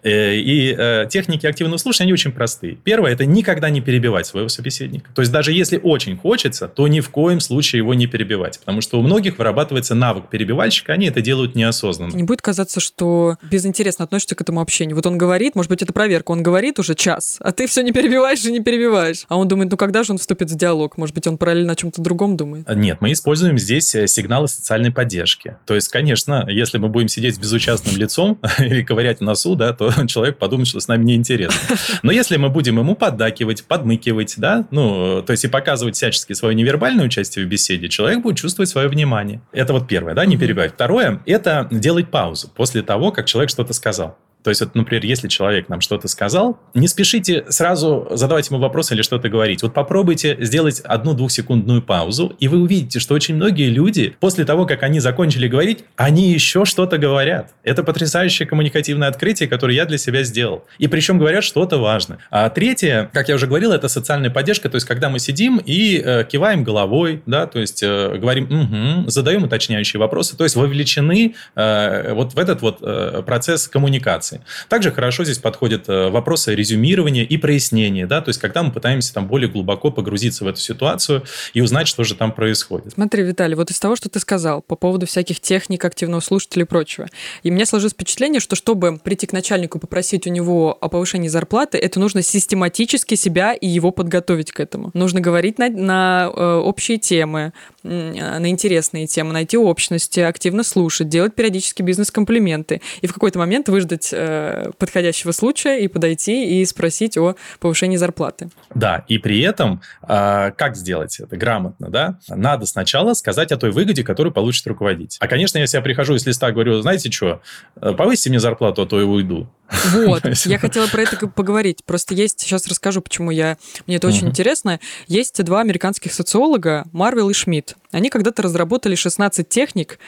Э, 0.03 0.35
и 0.35 0.75
э, 0.77 1.05
техники 1.09 1.45
активного 1.45 1.77
слушания, 1.77 2.05
они 2.05 2.13
очень 2.13 2.31
простые. 2.31 2.75
Первое– 2.75 3.11
это 3.13 3.25
никогда 3.25 3.69
не 3.69 3.81
перебивать 3.81 4.25
своего 4.25 4.49
собеседника. 4.49 5.11
То 5.13 5.21
есть, 5.21 5.31
даже 5.31 5.51
если 5.51 5.79
очень 5.81 6.17
хочется, 6.17 6.67
то 6.67 6.87
ни 6.87 6.99
в 6.99 7.09
коем 7.09 7.39
случае 7.39 7.79
его 7.79 7.93
не 7.93 8.07
перебивать. 8.07 8.59
Потому 8.59 8.81
что 8.81 8.99
у 8.99 9.01
многих 9.01 9.37
вырабатывается 9.37 9.95
навык 9.95 10.20
навык 10.21 10.29
перебивальщика, 10.29 10.93
они 10.93 11.07
это 11.07 11.21
делают 11.21 11.55
неосознанно. 11.55 12.15
Не 12.15 12.23
будет 12.23 12.41
казаться, 12.41 12.79
что 12.79 13.37
безинтересно 13.41 14.05
относишься 14.05 14.35
к 14.35 14.41
этому 14.41 14.61
общению. 14.61 14.95
Вот 14.95 15.05
он 15.05 15.17
говорит, 15.17 15.55
может 15.55 15.69
быть, 15.69 15.81
это 15.81 15.93
проверка, 15.93 16.31
он 16.31 16.43
говорит 16.43 16.79
уже 16.79 16.95
час, 16.95 17.37
а 17.39 17.51
ты 17.51 17.67
все 17.67 17.81
не 17.81 17.91
перебиваешь 17.91 18.43
и 18.45 18.51
не 18.51 18.61
перебиваешь. 18.61 19.25
А 19.27 19.37
он 19.37 19.47
думает, 19.47 19.71
ну 19.71 19.77
когда 19.77 20.03
же 20.03 20.13
он 20.13 20.17
вступит 20.17 20.49
в 20.49 20.55
диалог? 20.55 20.97
Может 20.97 21.15
быть, 21.15 21.27
он 21.27 21.37
параллельно 21.37 21.73
о 21.73 21.75
чем-то 21.75 22.01
другом 22.01 22.37
думает? 22.37 22.67
Нет, 22.73 22.97
мы 23.01 23.11
используем 23.11 23.57
здесь 23.57 23.93
э, 23.95 24.07
сигналы 24.07 24.47
социальной 24.47 24.91
поддержки. 24.91 25.57
То 25.65 25.75
есть, 25.75 25.89
конечно, 25.89 26.45
если 26.49 26.77
мы 26.77 26.89
будем 26.89 27.07
сидеть 27.07 27.35
с 27.35 27.39
безучастным 27.39 27.97
лицом 27.97 28.39
или 28.59 28.83
ковырять 28.83 29.19
в 29.19 29.21
носу, 29.21 29.55
да, 29.55 29.73
то 29.73 29.91
человек 30.07 30.37
подумает, 30.37 30.67
что 30.67 30.79
с 30.79 30.87
нами 30.87 31.03
неинтересно. 31.03 31.77
Но 32.03 32.11
если 32.11 32.37
мы 32.37 32.49
будем 32.49 32.79
ему 32.79 32.95
поддакивать, 32.95 33.63
подмыкивать, 33.63 34.35
да, 34.37 34.65
ну, 34.71 35.21
то 35.21 35.31
есть 35.31 35.45
и 35.45 35.47
показывать 35.47 35.95
всячески 35.95 36.33
свое 36.33 36.55
невербальное 36.55 37.05
участие 37.05 37.45
в 37.45 37.47
беседе, 37.47 37.89
человек 37.89 38.21
будет 38.21 38.37
чувствовать 38.37 38.69
свое 38.69 38.87
внимание. 38.87 39.41
Это 39.51 39.73
вот 39.73 39.87
первое 39.87 40.00
первое, 40.01 40.15
да, 40.15 40.25
не 40.25 40.37
перебивать. 40.37 40.73
Второе– 40.73 41.19
это 41.25 41.67
делать 41.69 42.09
паузу 42.09 42.49
после 42.55 42.81
того, 42.81 43.11
как 43.11 43.25
человек 43.25 43.49
что-то 43.49 43.73
сказал. 43.73 44.17
То 44.43 44.49
есть, 44.49 44.61
вот, 44.61 44.75
например, 44.75 45.05
если 45.05 45.27
человек 45.27 45.69
нам 45.69 45.81
что-то 45.81 46.07
сказал, 46.07 46.59
не 46.73 46.87
спешите 46.87 47.45
сразу 47.49 48.07
задавать 48.11 48.49
ему 48.49 48.59
вопрос 48.59 48.91
или 48.91 49.01
что-то 49.01 49.29
говорить. 49.29 49.61
Вот 49.61 49.73
попробуйте 49.73 50.37
сделать 50.39 50.79
одну 50.81 51.13
двухсекундную 51.13 51.81
паузу, 51.81 52.35
и 52.39 52.47
вы 52.47 52.59
увидите, 52.59 52.99
что 52.99 53.13
очень 53.13 53.35
многие 53.35 53.69
люди 53.69 54.15
после 54.19 54.45
того, 54.45 54.65
как 54.65 54.83
они 54.83 54.99
закончили 54.99 55.47
говорить, 55.47 55.83
они 55.95 56.31
еще 56.31 56.65
что-то 56.65 56.97
говорят. 56.97 57.53
Это 57.63 57.83
потрясающее 57.83 58.47
коммуникативное 58.47 59.07
открытие, 59.07 59.47
которое 59.47 59.75
я 59.75 59.85
для 59.85 59.97
себя 59.97 60.23
сделал. 60.23 60.65
И 60.79 60.87
причем 60.87 61.19
говорят 61.19 61.43
что-то 61.43 61.77
важное. 61.77 62.19
А 62.29 62.49
третье, 62.49 63.09
как 63.13 63.29
я 63.29 63.35
уже 63.35 63.47
говорил, 63.47 63.71
это 63.71 63.87
социальная 63.87 64.29
поддержка. 64.29 64.69
То 64.69 64.75
есть, 64.75 64.87
когда 64.87 65.09
мы 65.09 65.19
сидим 65.19 65.61
и 65.63 66.01
э, 66.03 66.23
киваем 66.23 66.63
головой, 66.63 67.21
да, 67.25 67.45
то 67.45 67.59
есть 67.59 67.83
э, 67.83 68.17
говорим 68.17 68.45
угу, 68.45 69.09
задаем 69.09 69.43
уточняющие 69.43 69.99
вопросы, 69.99 70.37
то 70.37 70.43
есть 70.43 70.55
вовлечены 70.55 71.35
э, 71.55 72.13
вот 72.13 72.33
в 72.33 72.39
этот 72.39 72.61
вот 72.61 72.79
э, 72.81 73.23
процесс 73.25 73.67
коммуникации 73.67 74.30
информации. 74.31 74.41
Также 74.69 74.91
хорошо 74.91 75.23
здесь 75.23 75.37
подходят 75.37 75.89
э, 75.89 76.09
вопросы 76.09 76.55
резюмирования 76.55 77.23
и 77.23 77.37
прояснения, 77.37 78.07
да, 78.07 78.21
то 78.21 78.29
есть 78.29 78.39
когда 78.39 78.63
мы 78.63 78.71
пытаемся 78.71 79.13
там 79.13 79.27
более 79.27 79.49
глубоко 79.49 79.91
погрузиться 79.91 80.43
в 80.43 80.47
эту 80.47 80.59
ситуацию 80.59 81.23
и 81.53 81.61
узнать, 81.61 81.87
что 81.87 82.03
же 82.03 82.15
там 82.15 82.31
происходит. 82.31 82.93
Смотри, 82.93 83.23
Виталий, 83.23 83.55
вот 83.55 83.71
из 83.71 83.79
того, 83.79 83.95
что 83.95 84.09
ты 84.09 84.19
сказал 84.19 84.61
по 84.61 84.75
поводу 84.75 85.05
всяких 85.05 85.39
техник 85.39 85.83
активного 85.83 86.21
слушателя 86.21 86.63
и 86.63 86.65
прочего, 86.65 87.07
и 87.43 87.51
мне 87.51 87.65
сложилось 87.65 87.93
впечатление, 87.93 88.39
что 88.39 88.55
чтобы 88.55 88.97
прийти 88.97 89.27
к 89.27 89.33
начальнику 89.33 89.79
попросить 89.79 90.27
у 90.27 90.29
него 90.29 90.77
о 90.79 90.89
повышении 90.89 91.27
зарплаты, 91.27 91.77
это 91.77 91.99
нужно 91.99 92.21
систематически 92.21 93.15
себя 93.15 93.53
и 93.53 93.67
его 93.67 93.91
подготовить 93.91 94.51
к 94.51 94.59
этому. 94.59 94.91
Нужно 94.93 95.21
говорить 95.21 95.59
на, 95.59 95.69
на 95.69 96.31
э, 96.33 96.55
общие 96.55 96.97
темы, 96.97 97.53
на 97.83 98.49
интересные 98.49 99.07
темы, 99.07 99.33
найти 99.33 99.57
общности, 99.57 100.19
активно 100.19 100.63
слушать, 100.63 101.09
делать 101.09 101.35
периодически 101.35 101.81
бизнес-комплименты 101.81 102.81
и 103.01 103.07
в 103.07 103.13
какой-то 103.13 103.39
момент 103.39 103.69
выждать 103.69 104.09
э, 104.13 104.71
подходящего 104.77 105.31
случая 105.31 105.79
и 105.79 105.87
подойти 105.87 106.61
и 106.61 106.65
спросить 106.65 107.17
о 107.17 107.35
повышении 107.59 107.97
зарплаты. 107.97 108.49
Да, 108.73 109.05
и 109.07 109.17
при 109.17 109.41
этом 109.41 109.81
э, 110.03 110.51
как 110.55 110.75
сделать 110.75 111.19
это 111.19 111.35
грамотно, 111.37 111.89
да? 111.89 112.19
Надо 112.27 112.65
сначала 112.65 113.13
сказать 113.13 113.51
о 113.51 113.57
той 113.57 113.71
выгоде, 113.71 114.03
которую 114.03 114.33
получит 114.33 114.65
руководитель. 114.67 115.17
А, 115.19 115.27
конечно, 115.27 115.57
если 115.57 115.77
я 115.77 115.83
прихожу 115.83 116.15
из 116.15 116.25
листа, 116.25 116.51
говорю, 116.51 116.81
знаете 116.81 117.11
что, 117.11 117.41
э, 117.75 117.93
повысьте 117.93 118.29
мне 118.29 118.39
зарплату, 118.39 118.83
а 118.83 118.85
то 118.85 118.99
я 118.99 119.05
уйду. 119.05 119.47
Вот, 119.93 120.23
я 120.45 120.59
хотела 120.59 120.87
про 120.87 121.03
это 121.03 121.27
поговорить. 121.27 121.83
Просто 121.85 122.13
есть, 122.13 122.41
сейчас 122.41 122.67
расскажу, 122.67 123.01
почему 123.01 123.31
я... 123.31 123.57
Мне 123.87 123.97
это 123.97 124.07
очень 124.07 124.27
интересно. 124.27 124.79
Есть 125.07 125.43
два 125.43 125.61
американских 125.61 126.13
социолога, 126.13 126.85
Марвел 126.91 127.29
и 127.29 127.33
Шмидт. 127.33 127.75
Они 127.91 128.09
когда-то 128.09 128.41
разработали 128.41 128.95
16 128.95 129.47
техник, 129.47 129.99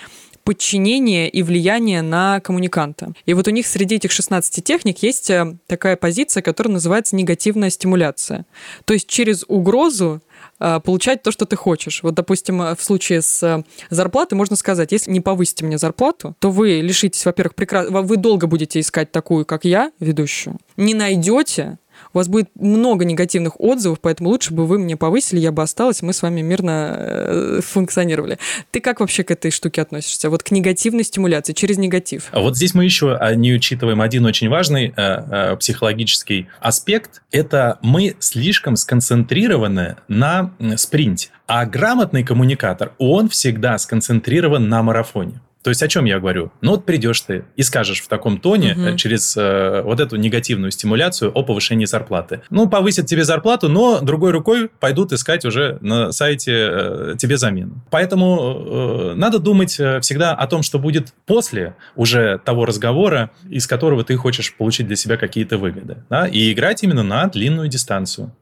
подчинения 0.44 1.30
и 1.30 1.42
влияния 1.42 2.02
на 2.02 2.40
коммуниканта. 2.42 3.14
И 3.26 3.34
вот 3.34 3.48
у 3.48 3.52
них 3.52 3.66
среди 3.66 3.96
этих 3.96 4.12
16 4.12 4.64
техник 4.64 5.02
есть 5.02 5.30
э, 5.30 5.58
такая 5.68 5.96
позиция, 5.96 6.44
которая 6.44 6.74
называется 6.74 7.16
негативная 7.16 7.70
стимуляция. 7.70 8.46
То 8.86 8.94
есть 8.94 9.08
через 9.08 9.46
угрозу 9.48 10.22
получать 10.58 11.24
то, 11.24 11.32
что 11.32 11.46
ты 11.46 11.56
хочешь. 11.56 12.04
Вот, 12.04 12.14
допустим, 12.14 12.60
в 12.60 12.78
случае 12.80 13.22
с 13.22 13.64
зарплатой 13.90 14.38
можно 14.38 14.56
сказать, 14.56 14.92
если 14.92 15.12
не 15.12 15.20
повысите 15.20 15.66
мне 15.66 15.78
зарплату, 15.78 16.36
то 16.40 16.52
вы 16.52 16.82
лишитесь, 16.82 17.26
во-первых, 17.26 17.56
прекрасно, 17.56 18.02
вы 18.02 18.18
долго 18.18 18.48
будете 18.48 18.80
искать 18.80 19.12
такую, 19.12 19.46
как 19.46 19.66
я, 19.66 19.92
ведущую, 20.00 20.58
не 20.78 20.94
найдете, 20.94 21.80
у 22.14 22.18
вас 22.18 22.28
будет 22.28 22.50
много 22.56 23.06
негативных 23.06 23.60
отзывов, 23.60 24.00
поэтому 24.02 24.30
лучше 24.30 24.54
бы 24.54 24.66
вы 24.66 24.80
мне 24.80 24.98
повысили, 24.98 25.40
я 25.40 25.52
бы 25.52 25.62
осталась, 25.62 26.02
мы 26.02 26.14
с 26.14 26.22
вами 26.22 26.42
мирно 26.42 26.96
э, 26.98 27.60
функционировали. 27.64 28.38
Ты 28.72 28.80
как 28.80 29.00
вообще 29.00 29.24
к 29.24 29.32
этой 29.32 29.52
штуке 29.52 29.82
относишься? 29.82 30.30
Вот 30.30 30.44
к 30.44 30.52
негативной 30.52 31.04
стимуляции, 31.04 31.54
через 31.54 31.78
негатив. 31.78 32.30
А 32.32 32.40
вот 32.40 32.56
здесь 32.56 32.74
мы 32.74 32.84
еще 32.84 33.16
а, 33.16 33.36
не 33.36 33.54
учитываем 33.54 34.02
один 34.02 34.26
очень 34.26 34.50
важный 34.50 34.88
э, 34.88 34.94
э, 34.96 35.56
психологический 35.58 36.48
аспект. 36.60 37.22
Это 37.32 37.80
мы 37.82 38.16
слишком 38.20 38.76
сконцентрированы 38.76 39.98
на 40.08 40.52
спринте. 40.78 41.30
А 41.48 41.66
грамотный 41.66 42.24
коммуникатор, 42.24 42.94
он 42.98 43.30
всегда 43.30 43.78
сконцентрирован 43.78 44.70
на 44.70 44.82
марафоне. 44.82 45.42
То 45.64 45.70
есть 45.70 45.82
о 45.82 45.88
чем 45.88 46.06
я 46.06 46.20
говорю? 46.20 46.52
Ну 46.62 46.72
вот 46.72 46.86
придешь 46.86 47.22
ты 47.22 47.46
и 47.56 47.64
скажешь 47.64 48.02
в 48.02 48.08
таком 48.08 48.38
тоне 48.38 48.74
угу. 48.74 48.98
через 48.98 49.36
э, 49.38 49.82
вот 49.84 50.00
эту 50.00 50.18
негативную 50.18 50.72
стимуляцию 50.72 51.32
о 51.34 51.44
повышении 51.44 51.86
зарплаты. 51.86 52.42
Ну, 52.50 52.68
повысят 52.70 53.06
тебе 53.06 53.24
зарплату, 53.24 53.70
но 53.70 54.02
другой 54.02 54.32
рукой 54.32 54.70
пойдут 54.80 55.14
искать 55.14 55.46
уже 55.46 55.78
на 55.82 56.12
сайте 56.12 56.52
э, 56.54 57.16
тебе 57.18 57.38
замену. 57.38 57.82
Поэтому 57.90 59.12
э, 59.12 59.14
надо 59.16 59.40
думать 59.40 59.80
э, 59.80 60.02
всегда 60.02 60.34
о 60.34 60.48
том, 60.48 60.64
что 60.64 60.80
будет 60.80 61.14
после 61.26 61.76
уже 61.96 62.40
того 62.44 62.66
разговора, 62.66 63.32
из 63.50 63.66
которого 63.66 64.04
ты 64.04 64.18
хочешь 64.18 64.54
получить 64.54 64.88
для 64.88 64.98
себя 64.98 65.16
какие-то 65.18 65.58
выгоды. 65.58 65.98
Да? 66.10 66.28
И 66.28 66.52
играть 66.52 66.84
именно 66.84 67.04
на 67.04 67.28
длинную 67.28 67.70
дистанцию 67.70 68.34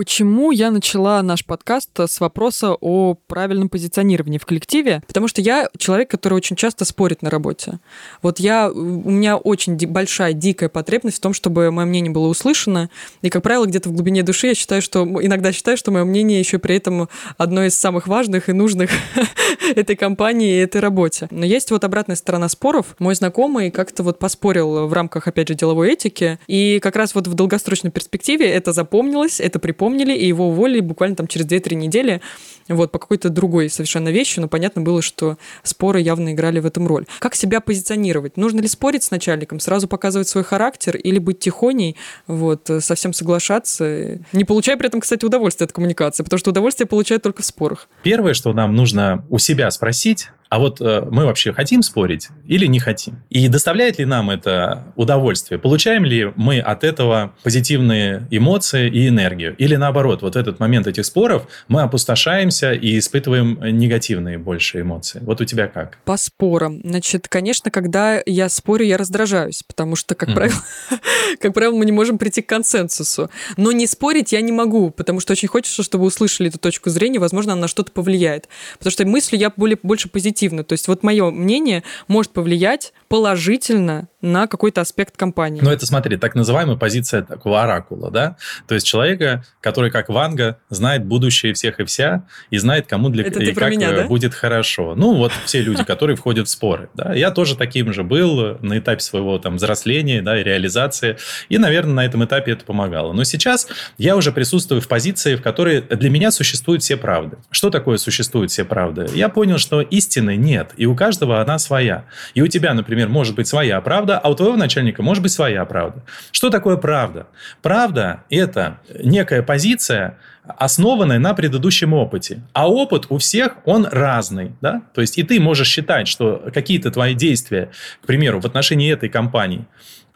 почему 0.00 0.50
я 0.50 0.70
начала 0.70 1.22
наш 1.22 1.44
подкаст 1.44 1.90
с 1.94 2.20
вопроса 2.20 2.74
о 2.80 3.16
правильном 3.26 3.68
позиционировании 3.68 4.38
в 4.38 4.46
коллективе, 4.46 5.02
потому 5.06 5.28
что 5.28 5.42
я 5.42 5.68
человек, 5.76 6.10
который 6.10 6.32
очень 6.32 6.56
часто 6.56 6.86
спорит 6.86 7.20
на 7.20 7.28
работе. 7.28 7.80
Вот 8.22 8.40
я, 8.40 8.70
у 8.70 9.10
меня 9.10 9.36
очень 9.36 9.76
большая, 9.76 10.32
дикая 10.32 10.70
потребность 10.70 11.18
в 11.18 11.20
том, 11.20 11.34
чтобы 11.34 11.70
мое 11.70 11.84
мнение 11.84 12.10
было 12.10 12.28
услышано, 12.28 12.88
и, 13.20 13.28
как 13.28 13.42
правило, 13.42 13.66
где-то 13.66 13.90
в 13.90 13.92
глубине 13.92 14.22
души 14.22 14.46
я 14.46 14.54
считаю, 14.54 14.80
что, 14.80 15.04
иногда 15.04 15.52
считаю, 15.52 15.76
что 15.76 15.90
мое 15.90 16.06
мнение 16.06 16.38
еще 16.40 16.58
при 16.58 16.76
этом 16.76 17.10
одно 17.36 17.66
из 17.66 17.74
самых 17.74 18.06
важных 18.06 18.48
и 18.48 18.54
нужных 18.54 18.88
этой 19.76 19.96
компании 19.96 20.54
и 20.54 20.60
этой 20.60 20.80
работе. 20.80 21.28
Но 21.30 21.44
есть 21.44 21.70
вот 21.72 21.84
обратная 21.84 22.16
сторона 22.16 22.48
споров. 22.48 22.96
Мой 23.00 23.14
знакомый 23.16 23.70
как-то 23.70 24.02
вот 24.02 24.18
поспорил 24.18 24.86
в 24.86 24.92
рамках, 24.94 25.28
опять 25.28 25.48
же, 25.48 25.54
деловой 25.54 25.92
этики, 25.92 26.38
и 26.46 26.80
как 26.80 26.96
раз 26.96 27.14
вот 27.14 27.26
в 27.26 27.34
долгосрочной 27.34 27.90
перспективе 27.90 28.48
это 28.50 28.72
запомнилось, 28.72 29.40
это 29.40 29.58
припомнилось, 29.58 29.89
вспомнили, 29.90 30.16
и 30.16 30.26
его 30.26 30.48
уволили 30.48 30.80
буквально 30.80 31.16
там 31.16 31.26
через 31.26 31.46
2-3 31.46 31.74
недели 31.74 32.20
вот, 32.68 32.92
по 32.92 32.98
какой-то 32.98 33.30
другой 33.30 33.68
совершенно 33.68 34.10
вещи, 34.10 34.38
но 34.38 34.48
понятно 34.48 34.82
было, 34.82 35.02
что 35.02 35.36
споры 35.62 36.00
явно 36.00 36.32
играли 36.32 36.60
в 36.60 36.66
этом 36.66 36.86
роль. 36.86 37.06
Как 37.18 37.34
себя 37.34 37.60
позиционировать? 37.60 38.36
Нужно 38.36 38.60
ли 38.60 38.68
спорить 38.68 39.02
с 39.02 39.10
начальником, 39.10 39.58
сразу 39.58 39.88
показывать 39.88 40.28
свой 40.28 40.44
характер 40.44 40.96
или 40.96 41.18
быть 41.18 41.40
тихоней, 41.40 41.96
вот, 42.26 42.70
совсем 42.80 43.12
соглашаться, 43.12 44.20
не 44.32 44.44
получая 44.44 44.76
при 44.76 44.86
этом, 44.86 45.00
кстати, 45.00 45.24
удовольствие 45.24 45.66
от 45.66 45.72
коммуникации, 45.72 46.22
потому 46.22 46.38
что 46.38 46.50
удовольствие 46.50 46.86
получают 46.86 47.22
только 47.22 47.42
в 47.42 47.46
спорах. 47.46 47.88
Первое, 48.02 48.34
что 48.34 48.52
нам 48.52 48.74
нужно 48.76 49.24
у 49.30 49.38
себя 49.38 49.70
спросить, 49.70 50.28
а 50.50 50.58
вот 50.58 50.80
э, 50.80 51.06
мы 51.08 51.26
вообще 51.26 51.52
хотим 51.52 51.80
спорить 51.82 52.28
или 52.44 52.66
не 52.66 52.80
хотим? 52.80 53.22
И 53.30 53.46
доставляет 53.46 54.00
ли 54.00 54.04
нам 54.04 54.30
это 54.30 54.92
удовольствие? 54.96 55.60
Получаем 55.60 56.04
ли 56.04 56.32
мы 56.34 56.58
от 56.58 56.82
этого 56.82 57.32
позитивные 57.44 58.26
эмоции 58.32 58.90
и 58.90 59.06
энергию? 59.06 59.54
Или 59.58 59.76
наоборот, 59.80 60.22
вот 60.22 60.36
этот 60.36 60.60
момент 60.60 60.86
этих 60.86 61.04
споров 61.04 61.48
мы 61.68 61.82
опустошаемся 61.82 62.72
и 62.72 62.98
испытываем 62.98 63.58
негативные 63.76 64.38
больше 64.38 64.80
эмоции? 64.80 65.20
Вот 65.24 65.40
у 65.40 65.44
тебя 65.44 65.66
как? 65.66 65.98
По 66.04 66.16
спорам. 66.16 66.80
Значит, 66.84 67.26
конечно, 67.28 67.70
когда 67.70 68.22
я 68.26 68.48
спорю, 68.48 68.84
я 68.84 68.96
раздражаюсь, 68.96 69.62
потому 69.66 69.96
что, 69.96 70.14
как, 70.14 70.28
mm-hmm. 70.28 70.34
правило, 70.34 70.62
как 71.40 71.54
правило, 71.54 71.74
мы 71.74 71.84
не 71.84 71.92
можем 71.92 72.18
прийти 72.18 72.42
к 72.42 72.48
консенсусу. 72.48 73.30
Но 73.56 73.72
не 73.72 73.86
спорить 73.86 74.32
я 74.32 74.40
не 74.40 74.52
могу, 74.52 74.90
потому 74.90 75.20
что 75.20 75.32
очень 75.32 75.48
хочется, 75.48 75.82
чтобы 75.82 76.04
услышали 76.04 76.48
эту 76.48 76.58
точку 76.58 76.90
зрения, 76.90 77.18
возможно, 77.18 77.52
она 77.52 77.62
на 77.62 77.68
что-то 77.68 77.90
повлияет. 77.92 78.48
Потому 78.78 78.92
что 78.92 79.06
мыслью 79.06 79.40
я 79.40 79.50
более, 79.50 79.78
больше 79.82 80.08
позитивно. 80.08 80.62
То 80.62 80.74
есть 80.74 80.86
вот 80.86 81.02
мое 81.02 81.30
мнение 81.30 81.82
может 82.06 82.32
повлиять 82.32 82.92
положительно 83.08 84.08
на 84.20 84.46
какой-то 84.46 84.80
аспект 84.80 85.16
компании. 85.16 85.60
Ну, 85.62 85.70
это, 85.70 85.86
смотри, 85.86 86.16
так 86.16 86.34
называемая 86.34 86.76
позиция 86.76 87.22
такого 87.22 87.62
оракула, 87.62 88.10
да? 88.10 88.36
То 88.66 88.74
есть 88.74 88.86
человека, 88.86 89.44
который, 89.70 89.92
как 89.92 90.08
Ванга, 90.08 90.58
знает 90.68 91.04
будущее 91.04 91.54
всех 91.54 91.78
и 91.78 91.84
вся, 91.84 92.24
и 92.50 92.58
знает, 92.58 92.88
кому 92.88 93.08
для 93.08 93.24
это 93.24 93.38
и 93.38 93.54
как 93.54 93.70
меня, 93.70 93.92
да? 93.92 94.02
будет 94.08 94.34
хорошо. 94.34 94.96
Ну, 94.96 95.14
вот 95.14 95.30
все 95.44 95.60
люди, 95.60 95.84
которые 95.84 96.16
входят 96.16 96.48
в 96.48 96.50
споры. 96.50 96.88
Да? 96.94 97.14
Я 97.14 97.30
тоже 97.30 97.56
таким 97.56 97.92
же 97.92 98.02
был 98.02 98.58
на 98.62 98.78
этапе 98.80 98.98
своего 98.98 99.38
там 99.38 99.58
взросления 99.58 100.22
да, 100.22 100.40
и 100.40 100.42
реализации. 100.42 101.18
И, 101.48 101.56
наверное, 101.56 101.94
на 101.94 102.04
этом 102.04 102.24
этапе 102.24 102.50
это 102.50 102.64
помогало. 102.64 103.12
Но 103.12 103.22
сейчас 103.22 103.68
я 103.96 104.16
уже 104.16 104.32
присутствую 104.32 104.80
в 104.80 104.88
позиции, 104.88 105.36
в 105.36 105.42
которой 105.42 105.82
для 105.82 106.10
меня 106.10 106.32
существуют 106.32 106.82
все 106.82 106.96
правды. 106.96 107.36
Что 107.52 107.70
такое 107.70 107.96
существуют 107.98 108.50
все 108.50 108.64
правды? 108.64 109.06
Я 109.14 109.28
понял, 109.28 109.58
что 109.58 109.82
истины 109.82 110.34
нет, 110.34 110.72
и 110.78 110.86
у 110.86 110.96
каждого 110.96 111.40
она 111.40 111.60
своя. 111.60 112.06
И 112.34 112.42
у 112.42 112.48
тебя, 112.48 112.74
например, 112.74 113.08
может 113.08 113.36
быть 113.36 113.46
своя 113.46 113.80
правда, 113.80 114.18
а 114.18 114.30
у 114.30 114.34
твоего 114.34 114.56
начальника 114.56 115.04
может 115.04 115.22
быть 115.22 115.30
своя 115.30 115.64
правда. 115.64 116.02
Что 116.32 116.50
такое 116.50 116.76
правда? 116.76 117.28
Правда– 117.62 118.24
это 118.30 118.80
некая 118.98 119.42
позиция, 119.50 120.16
основанная 120.44 121.18
на 121.18 121.34
предыдущем 121.34 121.92
опыте. 121.92 122.40
А 122.52 122.70
опыт 122.70 123.06
у 123.08 123.18
всех, 123.18 123.56
он 123.64 123.84
разный. 123.84 124.52
Да? 124.60 124.82
То 124.94 125.00
есть 125.00 125.18
и 125.18 125.24
ты 125.24 125.40
можешь 125.40 125.66
считать, 125.66 126.06
что 126.06 126.40
какие-то 126.54 126.92
твои 126.92 127.14
действия, 127.14 127.72
к 128.00 128.06
примеру, 128.06 128.40
в 128.40 128.44
отношении 128.44 128.92
этой 128.92 129.08
компании, 129.08 129.66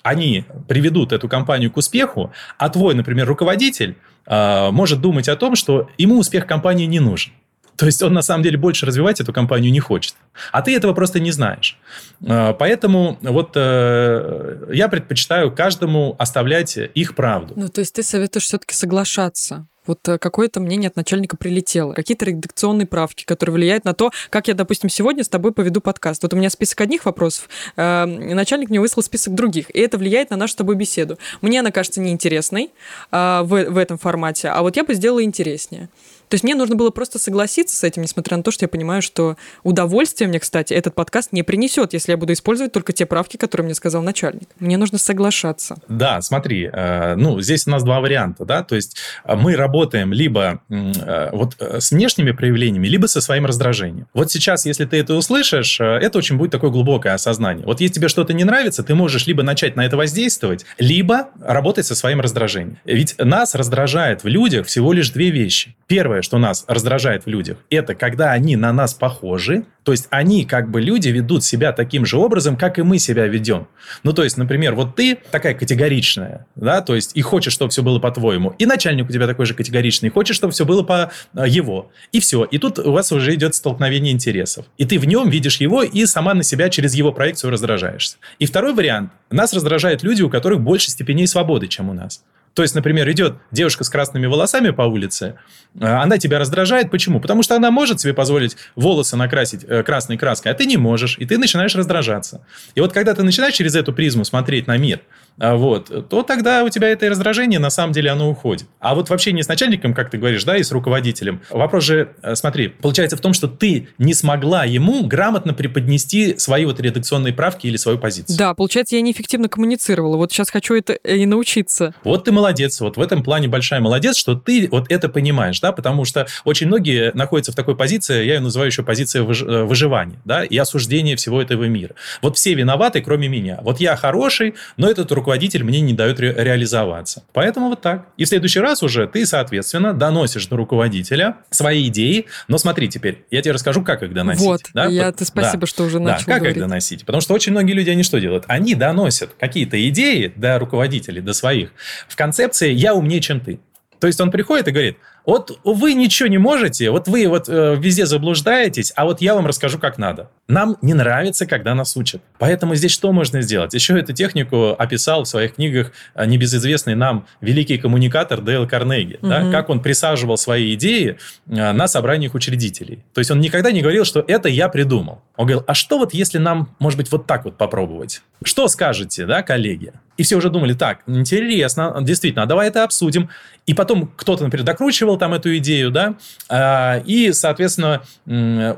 они 0.04 0.44
приведут 0.68 1.12
эту 1.12 1.28
компанию 1.28 1.72
к 1.72 1.76
успеху, 1.76 2.30
а 2.58 2.68
твой, 2.68 2.94
например, 2.94 3.26
руководитель 3.26 3.96
э, 4.26 4.70
может 4.70 5.00
думать 5.00 5.28
о 5.28 5.34
том, 5.34 5.56
что 5.56 5.90
ему 5.98 6.20
успех 6.20 6.46
компании 6.46 6.86
не 6.86 7.00
нужен. 7.00 7.32
То 7.76 7.86
есть 7.86 8.02
он 8.02 8.12
на 8.12 8.22
самом 8.22 8.42
деле 8.42 8.56
больше 8.56 8.86
развивать 8.86 9.20
эту 9.20 9.32
компанию 9.32 9.72
не 9.72 9.80
хочет. 9.80 10.14
А 10.52 10.62
ты 10.62 10.74
этого 10.74 10.92
просто 10.92 11.20
не 11.20 11.30
знаешь. 11.30 11.78
А, 12.26 12.52
поэтому 12.52 13.18
вот 13.22 13.52
э, 13.54 14.68
я 14.72 14.88
предпочитаю 14.88 15.52
каждому 15.52 16.16
оставлять 16.18 16.76
их 16.76 17.14
правду. 17.14 17.54
Ну, 17.56 17.68
то 17.68 17.80
есть 17.80 17.94
ты 17.94 18.02
советуешь 18.02 18.44
все-таки 18.44 18.74
соглашаться 18.74 19.66
вот 19.86 20.06
э, 20.08 20.18
какое-то 20.18 20.60
мнение 20.60 20.88
от 20.88 20.96
начальника 20.96 21.36
прилетело, 21.36 21.92
какие-то 21.92 22.24
редакционные 22.24 22.86
правки, 22.86 23.24
которые 23.24 23.54
влияют 23.54 23.84
на 23.84 23.94
то, 23.94 24.10
как 24.30 24.48
я, 24.48 24.54
допустим, 24.54 24.88
сегодня 24.88 25.24
с 25.24 25.28
тобой 25.28 25.52
поведу 25.52 25.80
подкаст. 25.80 26.22
Вот 26.22 26.32
у 26.32 26.36
меня 26.36 26.50
список 26.50 26.80
одних 26.80 27.04
вопросов, 27.04 27.48
э, 27.76 28.04
начальник 28.06 28.70
мне 28.70 28.80
выслал 28.80 29.02
список 29.02 29.34
других, 29.34 29.74
и 29.74 29.80
это 29.80 29.98
влияет 29.98 30.30
на 30.30 30.36
нашу 30.36 30.52
с 30.52 30.56
тобой 30.56 30.76
беседу. 30.76 31.18
Мне 31.40 31.60
она 31.60 31.70
кажется 31.70 32.00
неинтересной 32.00 32.70
э, 33.10 33.40
в, 33.42 33.64
в 33.70 33.76
этом 33.76 33.98
формате, 33.98 34.48
а 34.48 34.62
вот 34.62 34.76
я 34.76 34.84
бы 34.84 34.94
сделала 34.94 35.22
интереснее. 35.22 35.88
То 36.28 36.34
есть 36.34 36.44
мне 36.44 36.54
нужно 36.54 36.76
было 36.76 36.90
просто 36.90 37.18
согласиться 37.18 37.76
с 37.76 37.84
этим, 37.84 38.02
несмотря 38.02 38.36
на 38.36 38.42
то, 38.42 38.50
что 38.50 38.64
я 38.64 38.68
понимаю, 38.68 39.02
что 39.02 39.36
удовольствие 39.62 40.28
мне, 40.28 40.40
кстати, 40.40 40.72
этот 40.74 40.94
подкаст 40.94 41.32
не 41.32 41.42
принесет, 41.42 41.92
если 41.92 42.12
я 42.12 42.16
буду 42.16 42.32
использовать 42.32 42.72
только 42.72 42.92
те 42.92 43.06
правки, 43.06 43.36
которые 43.36 43.66
мне 43.66 43.74
сказал 43.74 44.02
начальник. 44.02 44.48
Мне 44.58 44.76
нужно 44.76 44.98
соглашаться. 44.98 45.76
Да, 45.88 46.20
смотри, 46.22 46.68
э, 46.72 47.14
ну, 47.16 47.40
здесь 47.40 47.66
у 47.66 47.70
нас 47.70 47.82
два 47.82 48.00
варианта, 48.00 48.44
да, 48.44 48.62
то 48.62 48.74
есть 48.74 48.96
э, 49.24 49.34
мы 49.34 49.56
работаем 49.56 50.12
либо 50.12 50.60
э, 50.68 51.30
вот 51.32 51.56
с 51.60 51.90
внешними 51.90 52.32
проявлениями, 52.32 52.88
либо 52.88 53.06
со 53.06 53.20
своим 53.20 53.46
раздражением. 53.46 54.06
Вот 54.14 54.30
сейчас, 54.30 54.66
если 54.66 54.84
ты 54.84 54.98
это 54.98 55.14
услышишь, 55.14 55.80
это 55.80 56.18
очень 56.18 56.36
будет 56.36 56.50
такое 56.50 56.70
глубокое 56.70 57.14
осознание. 57.14 57.66
Вот 57.66 57.80
если 57.80 57.94
тебе 57.94 58.08
что-то 58.08 58.32
не 58.32 58.44
нравится, 58.44 58.82
ты 58.82 58.94
можешь 58.94 59.26
либо 59.26 59.42
начать 59.42 59.76
на 59.76 59.84
это 59.84 59.96
воздействовать, 59.96 60.64
либо 60.78 61.28
работать 61.40 61.86
со 61.86 61.94
своим 61.94 62.20
раздражением. 62.20 62.78
Ведь 62.84 63.16
нас 63.18 63.54
раздражает 63.54 64.24
в 64.24 64.28
людях 64.28 64.66
всего 64.66 64.92
лишь 64.92 65.10
две 65.10 65.30
вещи. 65.30 65.74
Первое, 65.86 66.13
что 66.22 66.38
нас 66.38 66.64
раздражает 66.68 67.24
в 67.24 67.28
людях, 67.28 67.58
это 67.70 67.94
когда 67.94 68.32
они 68.32 68.56
на 68.56 68.72
нас 68.72 68.94
похожи, 68.94 69.64
то 69.84 69.92
есть 69.92 70.06
они, 70.10 70.44
как 70.44 70.70
бы 70.70 70.80
люди, 70.80 71.08
ведут 71.08 71.44
себя 71.44 71.72
таким 71.72 72.06
же 72.06 72.16
образом, 72.16 72.56
как 72.56 72.78
и 72.78 72.82
мы 72.82 72.98
себя 72.98 73.26
ведем. 73.26 73.68
Ну, 74.02 74.12
то 74.12 74.24
есть, 74.24 74.38
например, 74.38 74.74
вот 74.74 74.96
ты 74.96 75.18
такая 75.30 75.54
категоричная, 75.54 76.46
да, 76.56 76.80
то 76.80 76.94
есть 76.94 77.12
и 77.14 77.20
хочешь, 77.20 77.52
чтобы 77.52 77.70
все 77.70 77.82
было 77.82 77.98
по-твоему, 77.98 78.54
и 78.58 78.66
начальник 78.66 79.08
у 79.08 79.12
тебя 79.12 79.26
такой 79.26 79.46
же 79.46 79.54
категоричный, 79.54 80.08
хочешь, 80.08 80.36
чтобы 80.36 80.52
все 80.52 80.64
было 80.64 80.82
по 80.82 81.12
а, 81.34 81.46
его, 81.46 81.90
и 82.12 82.20
все. 82.20 82.44
И 82.44 82.58
тут 82.58 82.78
у 82.78 82.92
вас 82.92 83.12
уже 83.12 83.34
идет 83.34 83.54
столкновение 83.54 84.12
интересов. 84.12 84.66
И 84.78 84.86
ты 84.86 84.98
в 84.98 85.06
нем 85.06 85.28
видишь 85.28 85.58
его 85.58 85.82
и 85.82 86.06
сама 86.06 86.34
на 86.34 86.42
себя 86.42 86.70
через 86.70 86.94
его 86.94 87.12
проекцию 87.12 87.50
раздражаешься. 87.50 88.16
И 88.38 88.46
второй 88.46 88.74
вариант. 88.74 89.10
Нас 89.30 89.52
раздражают 89.52 90.02
люди, 90.02 90.22
у 90.22 90.30
которых 90.30 90.60
больше 90.60 90.90
степеней 90.90 91.26
свободы, 91.26 91.68
чем 91.68 91.90
у 91.90 91.92
нас. 91.92 92.22
То 92.54 92.62
есть, 92.62 92.74
например, 92.74 93.10
идет 93.10 93.34
девушка 93.50 93.84
с 93.84 93.90
красными 93.90 94.26
волосами 94.26 94.70
по 94.70 94.82
улице, 94.82 95.34
э, 95.78 95.84
она 95.84 96.18
тебя 96.18 96.38
раздражает. 96.38 96.90
Почему? 96.90 97.20
Потому 97.20 97.42
что 97.42 97.56
она 97.56 97.70
может 97.70 98.00
себе 98.00 98.14
позволить 98.14 98.56
волосы 98.76 99.16
накрасить 99.16 99.64
э, 99.64 99.82
красной 99.82 100.16
краской, 100.16 100.52
а 100.52 100.54
ты 100.54 100.66
не 100.66 100.76
можешь, 100.76 101.16
и 101.18 101.26
ты 101.26 101.36
начинаешь 101.36 101.74
раздражаться. 101.74 102.46
И 102.74 102.80
вот 102.80 102.92
когда 102.92 103.14
ты 103.14 103.22
начинаешь 103.24 103.54
через 103.54 103.74
эту 103.74 103.92
призму 103.92 104.24
смотреть 104.24 104.66
на 104.66 104.78
мир, 104.78 105.00
а, 105.38 105.56
вот, 105.56 106.08
то 106.08 106.22
тогда 106.22 106.62
у 106.62 106.68
тебя 106.68 106.88
это 106.88 107.08
раздражение, 107.08 107.58
на 107.58 107.70
самом 107.70 107.92
деле, 107.92 108.10
оно 108.10 108.30
уходит. 108.30 108.68
А 108.78 108.94
вот 108.94 109.10
в 109.10 109.12
общении 109.12 109.42
с 109.42 109.48
начальником, 109.48 109.92
как 109.92 110.10
ты 110.10 110.18
говоришь, 110.18 110.44
да, 110.44 110.56
и 110.56 110.62
с 110.62 110.70
руководителем, 110.70 111.42
вопрос 111.50 111.84
же, 111.84 112.14
э, 112.22 112.36
смотри, 112.36 112.68
получается 112.68 113.16
в 113.16 113.20
том, 113.20 113.32
что 113.32 113.48
ты 113.48 113.88
не 113.98 114.14
смогла 114.14 114.64
ему 114.64 115.04
грамотно 115.06 115.52
преподнести 115.52 116.38
свои 116.38 116.64
вот 116.64 116.78
редакционные 116.78 117.32
правки 117.32 117.66
или 117.66 117.76
свою 117.76 117.98
позицию. 117.98 118.38
Да, 118.38 118.54
получается, 118.54 118.94
я 118.94 119.02
неэффективно 119.02 119.48
коммуницировала. 119.48 120.16
Вот 120.16 120.30
сейчас 120.30 120.50
хочу 120.50 120.74
это 120.74 120.92
и 120.92 121.26
научиться. 121.26 121.94
Вот 122.04 122.24
ты 122.24 122.32
молодец 122.32 122.43
молодец, 122.44 122.78
вот 122.80 122.98
в 122.98 123.00
этом 123.00 123.22
плане 123.22 123.48
большая 123.48 123.80
молодец, 123.80 124.16
что 124.16 124.34
ты 124.34 124.68
вот 124.70 124.90
это 124.90 125.08
понимаешь, 125.08 125.60
да, 125.60 125.72
потому 125.72 126.04
что 126.04 126.26
очень 126.44 126.66
многие 126.66 127.10
находятся 127.14 127.52
в 127.52 127.54
такой 127.54 127.74
позиции, 127.74 128.24
я 128.24 128.34
ее 128.34 128.40
называю 128.40 128.70
еще 128.70 128.82
позиция 128.82 129.22
э, 129.22 129.64
выживания, 129.64 130.18
да, 130.26 130.44
и 130.44 130.56
осуждения 130.58 131.16
всего 131.16 131.40
этого 131.40 131.64
мира. 131.64 131.94
Вот 132.20 132.36
все 132.36 132.52
виноваты, 132.52 133.00
кроме 133.00 133.28
меня. 133.28 133.60
Вот 133.62 133.80
я 133.80 133.96
хороший, 133.96 134.54
но 134.76 134.90
этот 134.90 135.10
руководитель 135.12 135.64
мне 135.64 135.80
не 135.80 135.94
дает 135.94 136.20
ре- 136.20 136.34
реализоваться. 136.36 137.24
Поэтому 137.32 137.70
вот 137.70 137.80
так. 137.80 138.08
И 138.18 138.24
в 138.24 138.28
следующий 138.28 138.60
раз 138.60 138.82
уже 138.82 139.06
ты, 139.06 139.24
соответственно, 139.24 139.94
доносишь 139.94 140.46
до 140.46 140.56
руководителя 140.56 141.36
свои 141.50 141.88
идеи, 141.88 142.26
но 142.46 142.58
смотри 142.58 142.88
теперь, 142.88 143.24
я 143.30 143.40
тебе 143.40 143.52
расскажу, 143.52 143.82
как 143.82 144.02
их 144.02 144.12
доносить. 144.12 144.44
Вот, 144.44 144.60
да? 144.74 144.84
я, 144.84 145.10
ты 145.12 145.24
спасибо, 145.24 145.62
да. 145.62 145.66
что 145.66 145.84
уже 145.84 145.98
начал 145.98 146.26
Да, 146.26 146.32
как 146.32 146.38
говорить. 146.40 146.56
их 146.58 146.62
доносить? 146.62 147.06
Потому 147.06 147.22
что 147.22 147.32
очень 147.32 147.52
многие 147.52 147.72
люди, 147.72 147.88
они 147.88 148.02
что 148.02 148.18
делают? 148.20 148.44
Они 148.48 148.74
доносят 148.74 149.30
какие-то 149.40 149.88
идеи 149.88 150.30
до 150.36 150.58
руководителей, 150.58 151.22
до 151.22 151.32
своих, 151.32 151.70
в 152.06 152.16
концепции 152.34 152.72
«я 152.72 152.94
умнее, 152.94 153.20
чем 153.20 153.40
ты». 153.40 153.60
То 154.00 154.08
есть 154.08 154.20
он 154.20 154.30
приходит 154.32 154.66
и 154.66 154.72
говорит, 154.72 154.98
вот 155.26 155.58
вы 155.64 155.94
ничего 155.94 156.28
не 156.28 156.38
можете, 156.38 156.90
вот 156.90 157.08
вы 157.08 157.26
вот 157.28 157.48
э, 157.48 157.76
везде 157.78 158.04
заблуждаетесь, 158.04 158.92
а 158.94 159.04
вот 159.04 159.20
я 159.22 159.34
вам 159.34 159.46
расскажу, 159.46 159.78
как 159.78 159.96
надо. 159.96 160.30
Нам 160.48 160.76
не 160.82 160.92
нравится, 160.92 161.46
когда 161.46 161.74
нас 161.74 161.96
учат. 161.96 162.22
Поэтому 162.38 162.74
здесь 162.74 162.92
что 162.92 163.10
можно 163.12 163.40
сделать? 163.40 163.72
Еще 163.72 163.98
эту 163.98 164.12
технику 164.12 164.74
описал 164.78 165.24
в 165.24 165.28
своих 165.28 165.54
книгах 165.54 165.92
э, 166.14 166.26
небезызвестный 166.26 166.94
нам 166.94 167.26
великий 167.40 167.78
коммуникатор 167.78 168.42
Дейл 168.42 168.68
Карнеги. 168.68 169.18
Угу. 169.22 169.28
Да, 169.28 169.50
как 169.50 169.70
он 169.70 169.80
присаживал 169.80 170.36
свои 170.36 170.74
идеи 170.74 171.16
э, 171.48 171.72
на 171.72 171.88
собраниях 171.88 172.34
учредителей. 172.34 173.02
То 173.14 173.20
есть 173.20 173.30
он 173.30 173.40
никогда 173.40 173.72
не 173.72 173.80
говорил, 173.80 174.04
что 174.04 174.22
это 174.26 174.48
я 174.50 174.68
придумал. 174.68 175.22
Он 175.36 175.46
говорил, 175.46 175.64
а 175.66 175.74
что 175.74 175.98
вот 175.98 176.12
если 176.12 176.38
нам, 176.38 176.74
может 176.78 176.98
быть, 176.98 177.10
вот 177.10 177.26
так 177.26 177.44
вот 177.44 177.56
попробовать? 177.56 178.22
Что 178.42 178.68
скажете, 178.68 179.24
да, 179.24 179.42
коллеги? 179.42 179.92
И 180.16 180.22
все 180.22 180.36
уже 180.36 180.48
думали, 180.48 180.74
так, 180.74 181.00
интересно, 181.06 181.96
действительно, 182.02 182.44
а 182.44 182.46
давай 182.46 182.68
это 182.68 182.84
обсудим. 182.84 183.30
И 183.66 183.74
потом 183.74 184.12
кто-то, 184.16 184.44
например, 184.44 184.64
докручивал 184.64 185.13
там 185.16 185.34
эту 185.34 185.56
идею, 185.58 185.90
да, 185.90 186.14
а, 186.48 187.02
и, 187.04 187.32
соответственно, 187.32 188.02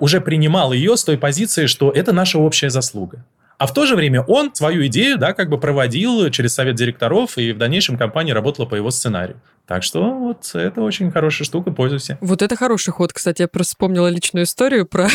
уже 0.00 0.20
принимал 0.20 0.72
ее 0.72 0.96
с 0.96 1.04
той 1.04 1.18
позиции, 1.18 1.66
что 1.66 1.90
это 1.90 2.12
наша 2.12 2.38
общая 2.38 2.70
заслуга. 2.70 3.24
А 3.58 3.66
в 3.66 3.72
то 3.72 3.86
же 3.86 3.96
время 3.96 4.22
он 4.22 4.54
свою 4.54 4.86
идею, 4.86 5.18
да, 5.18 5.32
как 5.32 5.48
бы 5.48 5.58
проводил 5.58 6.28
через 6.30 6.54
совет 6.54 6.74
директоров, 6.74 7.38
и 7.38 7.52
в 7.52 7.58
дальнейшем 7.58 7.96
компания 7.96 8.34
работала 8.34 8.66
по 8.66 8.74
его 8.74 8.90
сценарию. 8.90 9.40
Так 9.66 9.82
что 9.82 10.14
вот 10.14 10.50
это 10.54 10.80
очень 10.80 11.10
хорошая 11.10 11.44
штука, 11.44 11.72
пользуйся. 11.72 12.18
Вот 12.20 12.40
это 12.40 12.54
хороший 12.54 12.92
ход, 12.92 13.12
кстати. 13.12 13.42
Я 13.42 13.48
просто 13.48 13.72
вспомнила 13.72 14.06
личную 14.06 14.44
историю 14.44 14.86
про... 14.86 15.08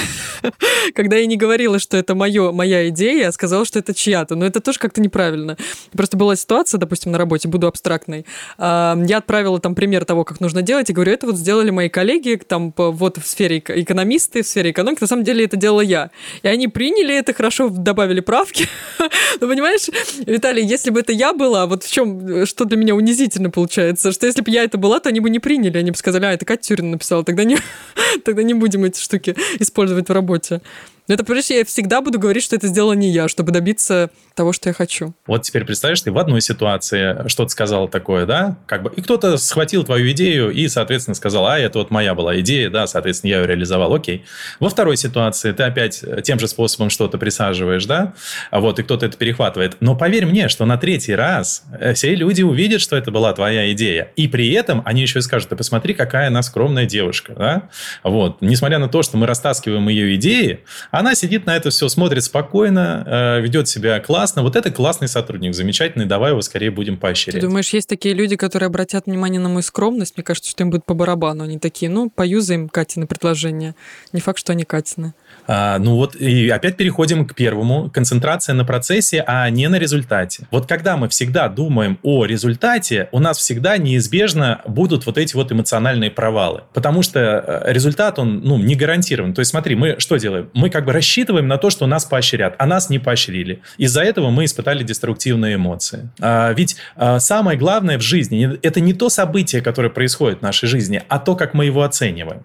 Когда 0.95 1.15
я 1.15 1.25
не 1.25 1.37
говорила, 1.37 1.79
что 1.79 1.95
это 1.95 2.15
моё, 2.15 2.51
моя 2.51 2.89
идея, 2.89 3.29
а 3.29 3.31
сказала, 3.31 3.63
что 3.63 3.79
это 3.79 3.93
чья-то. 3.93 4.35
Но 4.35 4.45
это 4.45 4.59
тоже 4.59 4.77
как-то 4.77 4.99
неправильно. 4.99 5.57
Просто 5.93 6.17
была 6.17 6.35
ситуация, 6.35 6.79
допустим, 6.79 7.13
на 7.13 7.17
работе, 7.17 7.47
буду 7.47 7.67
абстрактной. 7.67 8.25
Я 8.57 9.17
отправила 9.17 9.59
там 9.59 9.73
пример 9.73 10.03
того, 10.03 10.25
как 10.25 10.41
нужно 10.41 10.61
делать, 10.61 10.89
и 10.89 10.93
говорю, 10.93 11.13
это 11.13 11.27
вот 11.27 11.37
сделали 11.37 11.69
мои 11.69 11.87
коллеги, 11.87 12.35
там 12.35 12.73
вот 12.75 13.17
в 13.17 13.27
сфере 13.27 13.59
экономисты, 13.59 14.43
в 14.43 14.47
сфере 14.47 14.71
экономики. 14.71 15.01
На 15.01 15.07
самом 15.07 15.23
деле 15.23 15.45
это 15.45 15.55
делала 15.55 15.81
я. 15.81 16.11
И 16.43 16.47
они 16.49 16.67
приняли 16.67 17.15
это, 17.15 17.33
хорошо 17.33 17.69
добавили 17.69 18.19
правки. 18.19 18.67
Ну, 19.39 19.47
понимаешь, 19.47 19.87
Виталий, 20.27 20.63
если 20.63 20.91
бы 20.91 20.99
это 20.99 21.13
я 21.13 21.33
была, 21.33 21.65
вот 21.65 21.83
в 21.83 21.91
чем, 21.91 22.45
что 22.45 22.65
для 22.65 22.77
меня 22.77 22.93
унизительно 22.95 23.49
получается, 23.49 24.11
что 24.11 24.27
если 24.27 24.40
бы 24.41 24.51
я 24.51 24.63
это 24.63 24.77
была, 24.77 24.99
то 24.99 25.09
они 25.09 25.19
бы 25.19 25.29
не 25.29 25.39
приняли, 25.39 25.77
они 25.77 25.91
бы 25.91 25.97
сказали, 25.97 26.25
а, 26.25 26.33
это 26.33 26.45
Катя 26.45 26.63
Тюрина 26.63 26.91
написала, 26.91 27.23
тогда 27.23 27.43
не, 27.43 27.57
тогда 28.25 28.43
не 28.43 28.53
будем 28.53 28.83
эти 28.83 28.99
штуки 28.99 29.35
использовать 29.59 30.09
в 30.09 30.11
работе. 30.11 30.61
Но 31.11 31.15
это, 31.15 31.25
понимаешь, 31.25 31.47
я 31.47 31.65
всегда 31.65 31.99
буду 31.99 32.19
говорить, 32.19 32.41
что 32.41 32.55
это 32.55 32.67
сделала 32.67 32.93
не 32.93 33.09
я, 33.09 33.27
чтобы 33.27 33.51
добиться 33.51 34.11
того, 34.33 34.53
что 34.53 34.69
я 34.69 34.73
хочу. 34.73 35.13
Вот 35.27 35.41
теперь 35.41 35.65
представляешь, 35.65 35.99
ты 35.99 36.09
в 36.09 36.17
одной 36.17 36.39
ситуации 36.39 37.27
что-то 37.27 37.49
сказала 37.49 37.89
такое, 37.89 38.25
да, 38.25 38.55
как 38.65 38.83
бы, 38.83 38.93
и 38.95 39.01
кто-то 39.01 39.35
схватил 39.35 39.83
твою 39.83 40.09
идею 40.11 40.51
и, 40.51 40.69
соответственно, 40.69 41.15
сказал, 41.15 41.47
а, 41.47 41.59
это 41.59 41.79
вот 41.79 41.91
моя 41.91 42.15
была 42.15 42.39
идея, 42.39 42.69
да, 42.69 42.87
соответственно, 42.87 43.31
я 43.31 43.41
ее 43.41 43.47
реализовал, 43.47 43.93
окей. 43.93 44.23
Во 44.61 44.69
второй 44.69 44.95
ситуации 44.95 45.51
ты 45.51 45.63
опять 45.63 46.01
тем 46.23 46.39
же 46.39 46.47
способом 46.47 46.89
что-то 46.89 47.17
присаживаешь, 47.17 47.85
да, 47.85 48.13
вот, 48.49 48.79
и 48.79 48.83
кто-то 48.83 49.05
это 49.05 49.17
перехватывает. 49.17 49.75
Но 49.81 49.97
поверь 49.97 50.25
мне, 50.25 50.47
что 50.47 50.65
на 50.65 50.77
третий 50.77 51.13
раз 51.13 51.65
э, 51.77 51.93
все 51.93 52.15
люди 52.15 52.41
увидят, 52.41 52.79
что 52.79 52.95
это 52.95 53.11
была 53.11 53.33
твоя 53.33 53.69
идея, 53.73 54.13
и 54.15 54.29
при 54.29 54.49
этом 54.53 54.81
они 54.85 55.01
еще 55.01 55.19
и 55.19 55.21
скажут, 55.21 55.49
ты 55.49 55.57
посмотри, 55.57 55.93
какая 55.93 56.27
она 56.27 56.41
скромная 56.41 56.85
девушка, 56.85 57.33
да, 57.33 57.69
вот, 58.01 58.37
несмотря 58.39 58.79
на 58.79 58.87
то, 58.87 59.01
что 59.01 59.17
мы 59.17 59.27
растаскиваем 59.27 59.89
ее 59.89 60.15
идеи, 60.15 60.61
она 61.01 61.15
сидит 61.15 61.45
на 61.45 61.55
это 61.55 61.69
все, 61.71 61.89
смотрит 61.89 62.23
спокойно, 62.23 63.03
э, 63.05 63.41
ведет 63.41 63.67
себя 63.67 63.99
классно. 63.99 64.43
Вот 64.43 64.55
это 64.55 64.71
классный 64.71 65.07
сотрудник, 65.07 65.53
замечательный, 65.53 66.05
давай 66.05 66.31
его 66.31 66.41
скорее 66.41 66.71
будем 66.71 66.97
поощрять. 66.97 67.35
Ты 67.35 67.41
думаешь, 67.41 67.69
есть 67.73 67.89
такие 67.89 68.13
люди, 68.13 68.35
которые 68.35 68.67
обратят 68.67 69.07
внимание 69.07 69.41
на 69.41 69.49
мою 69.49 69.63
скромность? 69.63 70.15
Мне 70.15 70.23
кажется, 70.23 70.49
что 70.49 70.63
им 70.63 70.69
будет 70.69 70.85
по 70.85 70.93
барабану. 70.93 71.43
Они 71.43 71.59
такие, 71.59 71.89
ну, 71.89 72.09
поюзаем 72.09 72.69
Катины 72.69 73.07
предложение. 73.07 73.75
Не 74.13 74.21
факт, 74.21 74.39
что 74.39 74.53
они 74.53 74.63
Катины. 74.63 75.13
А, 75.47 75.79
ну 75.79 75.95
вот, 75.95 76.15
и 76.15 76.49
опять 76.49 76.77
переходим 76.77 77.27
к 77.27 77.35
первому. 77.35 77.89
Концентрация 77.89 78.53
на 78.53 78.63
процессе, 78.63 79.23
а 79.25 79.49
не 79.49 79.67
на 79.67 79.77
результате. 79.77 80.47
Вот 80.51 80.67
когда 80.67 80.97
мы 80.97 81.09
всегда 81.09 81.49
думаем 81.49 81.97
о 82.03 82.25
результате, 82.25 83.09
у 83.11 83.19
нас 83.19 83.37
всегда 83.39 83.77
неизбежно 83.77 84.61
будут 84.67 85.05
вот 85.05 85.17
эти 85.17 85.35
вот 85.35 85.51
эмоциональные 85.51 86.11
провалы. 86.11 86.61
Потому 86.73 87.01
что 87.01 87.19
э, 87.19 87.73
результат, 87.73 88.19
он, 88.19 88.41
ну, 88.41 88.57
не 88.57 88.75
гарантирован. 88.75 89.33
То 89.33 89.39
есть 89.39 89.49
смотри, 89.49 89.75
мы 89.75 89.95
что 89.97 90.17
делаем? 90.17 90.49
Мы 90.53 90.69
как 90.69 90.85
бы 90.85 90.90
рассчитываем 90.91 91.47
на 91.47 91.57
то, 91.57 91.69
что 91.69 91.87
нас 91.87 92.05
поощрят, 92.05 92.55
а 92.57 92.65
нас 92.65 92.89
не 92.89 92.99
поощрили. 92.99 93.61
Из-за 93.77 94.01
этого 94.01 94.29
мы 94.29 94.45
испытали 94.45 94.83
деструктивные 94.83 95.55
эмоции. 95.55 96.09
А, 96.19 96.53
ведь 96.53 96.77
а, 96.95 97.19
самое 97.19 97.57
главное 97.57 97.97
в 97.97 98.01
жизни– 98.01 98.57
это 98.61 98.79
не 98.79 98.93
то 98.93 99.09
событие, 99.09 99.61
которое 99.61 99.89
происходит 99.89 100.39
в 100.39 100.41
нашей 100.41 100.67
жизни, 100.67 101.03
а 101.07 101.19
то, 101.19 101.35
как 101.35 101.53
мы 101.53 101.65
его 101.65 101.83
оцениваем. 101.83 102.41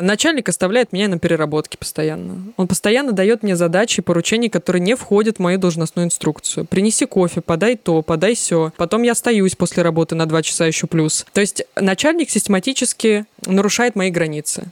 Начальник 0.00 0.48
оставляет 0.48 0.92
меня 0.92 1.08
на 1.08 1.18
переработке 1.18 1.78
постоянно. 1.78 2.52
Он 2.56 2.68
постоянно 2.68 3.12
дает 3.12 3.42
мне 3.42 3.56
задачи 3.56 4.00
и 4.00 4.02
поручения, 4.02 4.50
которые 4.50 4.82
не 4.82 4.94
входят 4.94 5.36
в 5.36 5.40
мою 5.40 5.58
должностную 5.58 6.06
инструкцию. 6.06 6.66
Принеси 6.66 7.06
кофе, 7.06 7.40
подай 7.40 7.76
то, 7.76 8.02
подай 8.02 8.34
все. 8.34 8.72
Потом 8.76 9.02
я 9.02 9.12
остаюсь 9.12 9.56
после 9.56 9.82
работы 9.82 10.14
на 10.14 10.26
два 10.26 10.42
часа 10.42 10.66
еще 10.66 10.86
плюс. 10.86 11.26
То 11.32 11.40
есть 11.40 11.64
начальник 11.76 12.30
систематически 12.30 13.24
нарушает 13.46 13.96
мои 13.96 14.10
границы. 14.10 14.70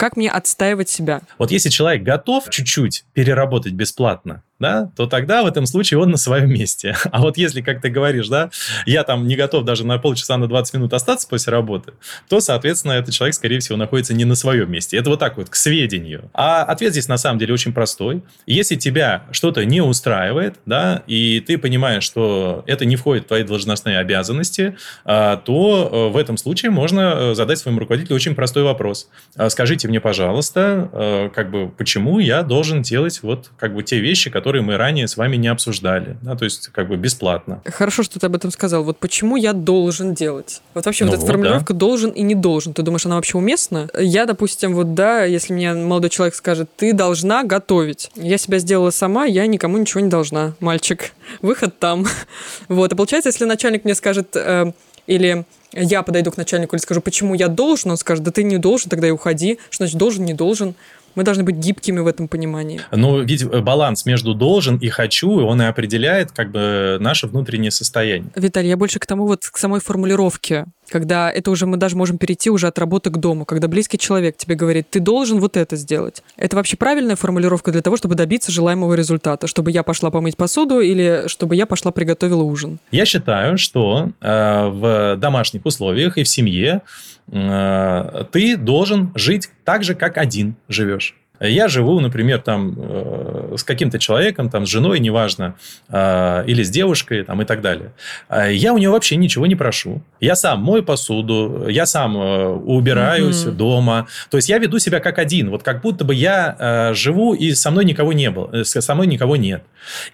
Как 0.00 0.16
мне 0.16 0.30
отстаивать 0.30 0.88
себя? 0.88 1.20
Вот 1.36 1.50
если 1.50 1.68
человек 1.68 2.02
готов 2.02 2.48
чуть-чуть 2.48 3.04
переработать 3.12 3.74
бесплатно, 3.74 4.42
да, 4.60 4.90
то 4.94 5.06
тогда 5.06 5.42
в 5.42 5.46
этом 5.46 5.66
случае 5.66 5.98
он 5.98 6.10
на 6.10 6.16
своем 6.16 6.50
месте. 6.50 6.96
А 7.12 7.22
вот 7.22 7.36
если, 7.36 7.60
как 7.60 7.80
ты 7.80 7.88
говоришь, 7.88 8.28
да, 8.28 8.50
я 8.86 9.02
там 9.02 9.26
не 9.26 9.34
готов 9.34 9.64
даже 9.64 9.84
на 9.84 9.98
полчаса, 9.98 10.36
на 10.36 10.46
20 10.46 10.74
минут 10.74 10.92
остаться 10.92 11.26
после 11.26 11.50
работы, 11.50 11.92
то, 12.28 12.40
соответственно, 12.40 12.92
этот 12.92 13.14
человек, 13.14 13.34
скорее 13.34 13.58
всего, 13.58 13.76
находится 13.76 14.14
не 14.14 14.24
на 14.24 14.34
своем 14.34 14.70
месте. 14.70 14.96
Это 14.96 15.10
вот 15.10 15.18
так 15.18 15.36
вот, 15.36 15.48
к 15.48 15.54
сведению. 15.56 16.30
А 16.34 16.62
ответ 16.62 16.92
здесь 16.92 17.08
на 17.08 17.16
самом 17.16 17.38
деле 17.38 17.52
очень 17.52 17.72
простой. 17.72 18.22
Если 18.46 18.76
тебя 18.76 19.24
что-то 19.32 19.64
не 19.64 19.80
устраивает, 19.80 20.56
да, 20.66 21.02
и 21.06 21.40
ты 21.40 21.58
понимаешь, 21.58 22.04
что 22.04 22.64
это 22.66 22.84
не 22.84 22.96
входит 22.96 23.24
в 23.24 23.28
твои 23.28 23.42
должностные 23.42 23.98
обязанности, 23.98 24.76
а, 25.04 25.36
то 25.36 25.88
э, 25.90 26.12
в 26.12 26.16
этом 26.16 26.36
случае 26.36 26.70
можно 26.70 27.00
э, 27.14 27.34
задать 27.34 27.58
своему 27.58 27.80
руководителю 27.80 28.16
очень 28.16 28.34
простой 28.34 28.62
вопрос. 28.62 29.08
А, 29.36 29.48
скажите 29.50 29.88
мне, 29.88 30.00
пожалуйста, 30.00 30.90
э, 30.92 31.30
как 31.34 31.50
бы, 31.50 31.68
почему 31.68 32.18
я 32.18 32.42
должен 32.42 32.82
делать 32.82 33.20
вот 33.22 33.50
как 33.56 33.74
бы 33.74 33.82
те 33.82 34.00
вещи, 34.00 34.30
которые 34.30 34.49
которые 34.50 34.62
мы 34.62 34.76
ранее 34.76 35.06
с 35.06 35.16
вами 35.16 35.36
не 35.36 35.46
обсуждали. 35.46 36.16
Да, 36.22 36.34
то 36.34 36.44
есть 36.44 36.70
как 36.72 36.88
бы 36.88 36.96
бесплатно. 36.96 37.62
Хорошо, 37.66 38.02
что 38.02 38.18
ты 38.18 38.26
об 38.26 38.34
этом 38.34 38.50
сказал. 38.50 38.82
Вот 38.82 38.98
почему 38.98 39.36
я 39.36 39.52
должен 39.52 40.12
делать? 40.12 40.60
Вот 40.74 40.86
вообще 40.86 41.04
ну, 41.04 41.12
вот 41.12 41.18
эта 41.18 41.20
вот, 41.20 41.30
формулировка 41.30 41.72
да. 41.72 41.78
должен 41.78 42.10
и 42.10 42.22
не 42.22 42.34
должен. 42.34 42.72
Ты 42.72 42.82
думаешь, 42.82 43.06
она 43.06 43.14
вообще 43.14 43.38
уместна? 43.38 43.88
Я, 43.96 44.26
допустим, 44.26 44.74
вот 44.74 44.94
да, 44.94 45.22
если 45.22 45.52
мне 45.52 45.72
молодой 45.72 46.10
человек 46.10 46.34
скажет, 46.34 46.68
ты 46.76 46.92
должна 46.92 47.44
готовить. 47.44 48.10
Я 48.16 48.38
себя 48.38 48.58
сделала 48.58 48.90
сама, 48.90 49.24
я 49.24 49.46
никому 49.46 49.78
ничего 49.78 50.00
не 50.00 50.10
должна, 50.10 50.54
мальчик. 50.58 51.12
Выход 51.42 51.78
там. 51.78 52.04
Вот. 52.68 52.92
А 52.92 52.96
получается, 52.96 53.28
если 53.28 53.44
начальник 53.44 53.84
мне 53.84 53.94
скажет, 53.94 54.34
э, 54.34 54.72
или 55.06 55.44
я 55.72 56.02
подойду 56.02 56.30
к 56.32 56.36
начальнику 56.36 56.74
или 56.74 56.82
скажу, 56.82 57.00
почему 57.00 57.34
я 57.34 57.48
должен, 57.48 57.92
он 57.92 57.96
скажет, 57.96 58.24
да 58.24 58.30
ты 58.30 58.42
не 58.42 58.58
должен, 58.58 58.90
тогда 58.90 59.06
и 59.06 59.10
уходи. 59.10 59.58
Что 59.70 59.84
значит 59.84 59.98
должен, 59.98 60.24
не 60.24 60.34
должен? 60.34 60.74
Мы 61.14 61.24
должны 61.24 61.42
быть 61.42 61.56
гибкими 61.56 62.00
в 62.00 62.06
этом 62.06 62.28
понимании. 62.28 62.80
Ну, 62.92 63.20
ведь 63.20 63.42
э, 63.42 63.60
баланс 63.60 64.06
между 64.06 64.34
должен 64.34 64.76
и 64.76 64.88
хочу, 64.88 65.30
он 65.46 65.60
и 65.62 65.64
определяет 65.64 66.32
как 66.32 66.50
бы 66.50 66.98
наше 67.00 67.26
внутреннее 67.26 67.70
состояние. 67.70 68.30
Виталий, 68.36 68.68
я 68.68 68.76
больше 68.76 68.98
к 68.98 69.06
тому 69.06 69.26
вот, 69.26 69.46
к 69.46 69.56
самой 69.58 69.80
формулировке, 69.80 70.66
когда 70.90 71.30
это 71.30 71.50
уже 71.50 71.66
мы 71.66 71.76
даже 71.76 71.96
можем 71.96 72.18
перейти 72.18 72.50
уже 72.50 72.66
от 72.66 72.78
работы 72.78 73.10
к 73.10 73.16
дому, 73.16 73.44
когда 73.44 73.68
близкий 73.68 73.98
человек 73.98 74.36
тебе 74.36 74.54
говорит, 74.54 74.90
ты 74.90 75.00
должен 75.00 75.38
вот 75.38 75.56
это 75.56 75.76
сделать. 75.76 76.22
Это 76.36 76.56
вообще 76.56 76.76
правильная 76.76 77.16
формулировка 77.16 77.72
для 77.72 77.80
того, 77.80 77.96
чтобы 77.96 78.14
добиться 78.14 78.52
желаемого 78.52 78.94
результата, 78.94 79.46
чтобы 79.46 79.70
я 79.70 79.82
пошла 79.82 80.10
помыть 80.10 80.36
посуду 80.36 80.80
или 80.80 81.24
чтобы 81.26 81.56
я 81.56 81.66
пошла 81.66 81.92
приготовила 81.92 82.42
ужин? 82.42 82.78
Я 82.90 83.06
считаю, 83.06 83.56
что 83.56 84.10
э, 84.20 84.68
в 84.68 85.16
домашних 85.16 85.64
условиях 85.64 86.18
и 86.18 86.24
в 86.24 86.28
семье 86.28 86.82
э, 87.30 88.24
ты 88.32 88.56
должен 88.56 89.12
жить 89.14 89.48
так 89.64 89.84
же, 89.84 89.94
как 89.94 90.18
один 90.18 90.56
живешь. 90.68 91.19
Я 91.40 91.68
живу, 91.68 92.00
например, 92.00 92.40
там 92.40 92.74
э, 92.76 93.54
с 93.56 93.64
каким-то 93.64 93.98
человеком, 93.98 94.50
там, 94.50 94.66
с 94.66 94.68
женой, 94.68 95.00
неважно, 95.00 95.54
э, 95.88 96.44
или 96.46 96.62
с 96.62 96.70
девушкой, 96.70 97.24
там, 97.24 97.40
и 97.40 97.44
так 97.46 97.62
далее. 97.62 97.92
Э, 98.28 98.52
я 98.52 98.74
у 98.74 98.78
нее 98.78 98.90
вообще 98.90 99.16
ничего 99.16 99.46
не 99.46 99.56
прошу. 99.56 100.02
Я 100.20 100.36
сам 100.36 100.62
мою 100.62 100.82
посуду, 100.82 101.66
я 101.68 101.86
сам 101.86 102.16
э, 102.16 102.46
убираюсь 102.48 103.46
угу. 103.46 103.56
дома. 103.56 104.06
То 104.30 104.36
есть 104.36 104.50
я 104.50 104.58
веду 104.58 104.78
себя 104.78 105.00
как 105.00 105.18
один. 105.18 105.50
Вот 105.50 105.62
как 105.62 105.80
будто 105.80 106.04
бы 106.04 106.14
я 106.14 106.56
э, 106.58 106.94
живу, 106.94 107.32
и 107.32 107.52
со 107.54 107.70
мной 107.70 107.86
никого 107.86 108.12
не 108.12 108.30
было, 108.30 108.62
со 108.64 108.94
мной 108.94 109.06
никого 109.06 109.36
нет. 109.36 109.62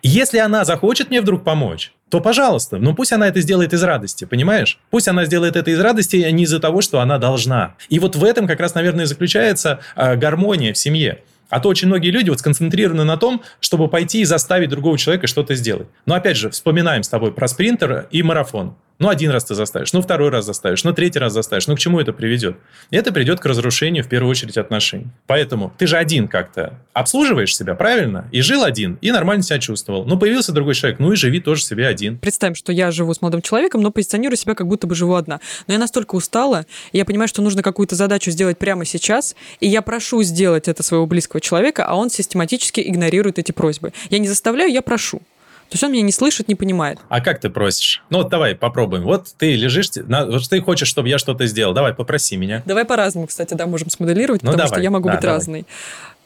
И 0.02 0.08
если 0.08 0.38
она 0.38 0.64
захочет 0.64 1.10
мне 1.10 1.20
вдруг 1.20 1.42
помочь, 1.42 1.92
то 2.08 2.20
пожалуйста. 2.20 2.78
Но 2.78 2.94
пусть 2.94 3.12
она 3.12 3.28
это 3.28 3.40
сделает 3.40 3.72
из 3.72 3.82
радости, 3.82 4.24
понимаешь? 4.24 4.78
Пусть 4.90 5.08
она 5.08 5.24
сделает 5.24 5.56
это 5.56 5.70
из 5.70 5.80
радости, 5.80 6.22
а 6.22 6.30
не 6.30 6.44
из-за 6.44 6.60
того, 6.60 6.80
что 6.80 7.00
она 7.00 7.18
должна. 7.18 7.74
И 7.88 7.98
вот 7.98 8.14
в 8.14 8.24
этом 8.24 8.46
как 8.46 8.60
раз, 8.60 8.74
наверное, 8.74 9.06
заключается 9.06 9.80
э, 9.96 10.16
гармония 10.16 10.72
в 10.72 10.78
семье. 10.78 11.22
А 11.48 11.60
то 11.60 11.68
очень 11.68 11.88
многие 11.88 12.10
люди 12.10 12.30
вот 12.30 12.40
сконцентрированы 12.40 13.04
на 13.04 13.16
том, 13.16 13.42
чтобы 13.60 13.88
пойти 13.88 14.20
и 14.20 14.24
заставить 14.24 14.68
другого 14.68 14.98
человека 14.98 15.26
что-то 15.26 15.54
сделать. 15.54 15.88
Но 16.04 16.14
опять 16.14 16.36
же, 16.36 16.50
вспоминаем 16.50 17.02
с 17.02 17.08
тобой 17.08 17.32
про 17.32 17.46
спринтер 17.46 18.08
и 18.10 18.22
марафон. 18.22 18.74
Ну, 18.98 19.10
один 19.10 19.30
раз 19.30 19.44
ты 19.44 19.54
заставишь, 19.54 19.92
ну, 19.92 20.00
второй 20.00 20.30
раз 20.30 20.46
заставишь, 20.46 20.82
ну, 20.82 20.92
третий 20.94 21.18
раз 21.18 21.34
заставишь. 21.34 21.66
Ну, 21.66 21.76
к 21.76 21.78
чему 21.78 22.00
это 22.00 22.14
приведет? 22.14 22.56
Это 22.90 23.12
придет 23.12 23.40
к 23.40 23.46
разрушению, 23.46 24.02
в 24.02 24.08
первую 24.08 24.30
очередь, 24.30 24.56
отношений. 24.56 25.08
Поэтому 25.26 25.74
ты 25.76 25.86
же 25.86 25.98
один 25.98 26.28
как-то 26.28 26.78
обслуживаешь 26.94 27.54
себя, 27.54 27.74
правильно? 27.74 28.26
И 28.32 28.40
жил 28.40 28.64
один, 28.64 28.98
и 29.02 29.10
нормально 29.10 29.42
себя 29.42 29.58
чувствовал. 29.58 30.06
Ну, 30.06 30.18
появился 30.18 30.52
другой 30.52 30.74
человек, 30.74 30.98
ну, 30.98 31.12
и 31.12 31.16
живи 31.16 31.40
тоже 31.40 31.62
себе 31.62 31.86
один. 31.86 32.16
Представим, 32.18 32.54
что 32.54 32.72
я 32.72 32.90
живу 32.90 33.12
с 33.12 33.20
молодым 33.20 33.42
человеком, 33.42 33.82
но 33.82 33.90
позиционирую 33.90 34.38
себя, 34.38 34.54
как 34.54 34.66
будто 34.66 34.86
бы 34.86 34.94
живу 34.94 35.14
одна. 35.14 35.40
Но 35.66 35.74
я 35.74 35.78
настолько 35.78 36.14
устала, 36.14 36.64
и 36.92 36.98
я 36.98 37.04
понимаю, 37.04 37.28
что 37.28 37.42
нужно 37.42 37.62
какую-то 37.62 37.96
задачу 37.96 38.30
сделать 38.30 38.56
прямо 38.56 38.86
сейчас, 38.86 39.36
и 39.60 39.68
я 39.68 39.82
прошу 39.82 40.22
сделать 40.22 40.68
это 40.68 40.82
своего 40.82 41.06
близкого 41.06 41.42
человека, 41.42 41.84
а 41.84 41.96
он 41.96 42.08
систематически 42.08 42.80
игнорирует 42.80 43.38
эти 43.38 43.52
просьбы. 43.52 43.92
Я 44.08 44.18
не 44.18 44.28
заставляю, 44.28 44.72
я 44.72 44.80
прошу. 44.80 45.20
То 45.68 45.74
есть 45.74 45.84
он 45.84 45.92
меня 45.92 46.02
не 46.02 46.12
слышит, 46.12 46.48
не 46.48 46.54
понимает. 46.54 46.98
А 47.08 47.20
как 47.20 47.40
ты 47.40 47.50
просишь? 47.50 48.02
Ну 48.10 48.18
вот 48.18 48.28
давай 48.28 48.54
попробуем. 48.54 49.02
Вот 49.02 49.34
ты 49.36 49.56
лежишь, 49.56 49.90
вот 49.96 50.48
ты 50.48 50.60
хочешь, 50.60 50.88
чтобы 50.88 51.08
я 51.08 51.18
что-то 51.18 51.46
сделал. 51.46 51.74
Давай, 51.74 51.92
попроси 51.92 52.36
меня. 52.36 52.62
Давай 52.66 52.84
по-разному, 52.84 53.26
кстати, 53.26 53.54
да, 53.54 53.66
можем 53.66 53.90
смоделировать, 53.90 54.42
ну, 54.42 54.52
потому 54.52 54.68
давай. 54.68 54.78
что 54.78 54.82
я 54.82 54.90
могу 54.90 55.08
да, 55.08 55.14
быть 55.14 55.22
давай. 55.22 55.36
разной. 55.36 55.66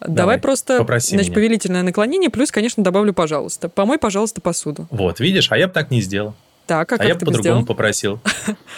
Давай, 0.00 0.16
давай 0.16 0.38
просто, 0.38 0.79
Попроси 0.79 1.11
значит, 1.11 1.29
меня. 1.29 1.35
повелительное 1.35 1.83
наклонение, 1.83 2.31
плюс, 2.31 2.50
конечно, 2.50 2.83
добавлю 2.83 3.12
«пожалуйста». 3.12 3.68
Помой, 3.68 3.98
пожалуйста, 3.98 4.40
посуду. 4.40 4.87
Вот, 4.90 5.20
видишь, 5.20 5.48
а 5.50 5.59
я 5.59 5.68
бы 5.68 5.74
так 5.74 5.90
не 5.90 6.00
сделал. 6.00 6.35
Так, 6.66 6.92
а, 6.92 6.96
а 6.98 7.05
я 7.05 7.14
бы 7.14 7.26
по-другому 7.26 7.66
попросил. 7.66 8.20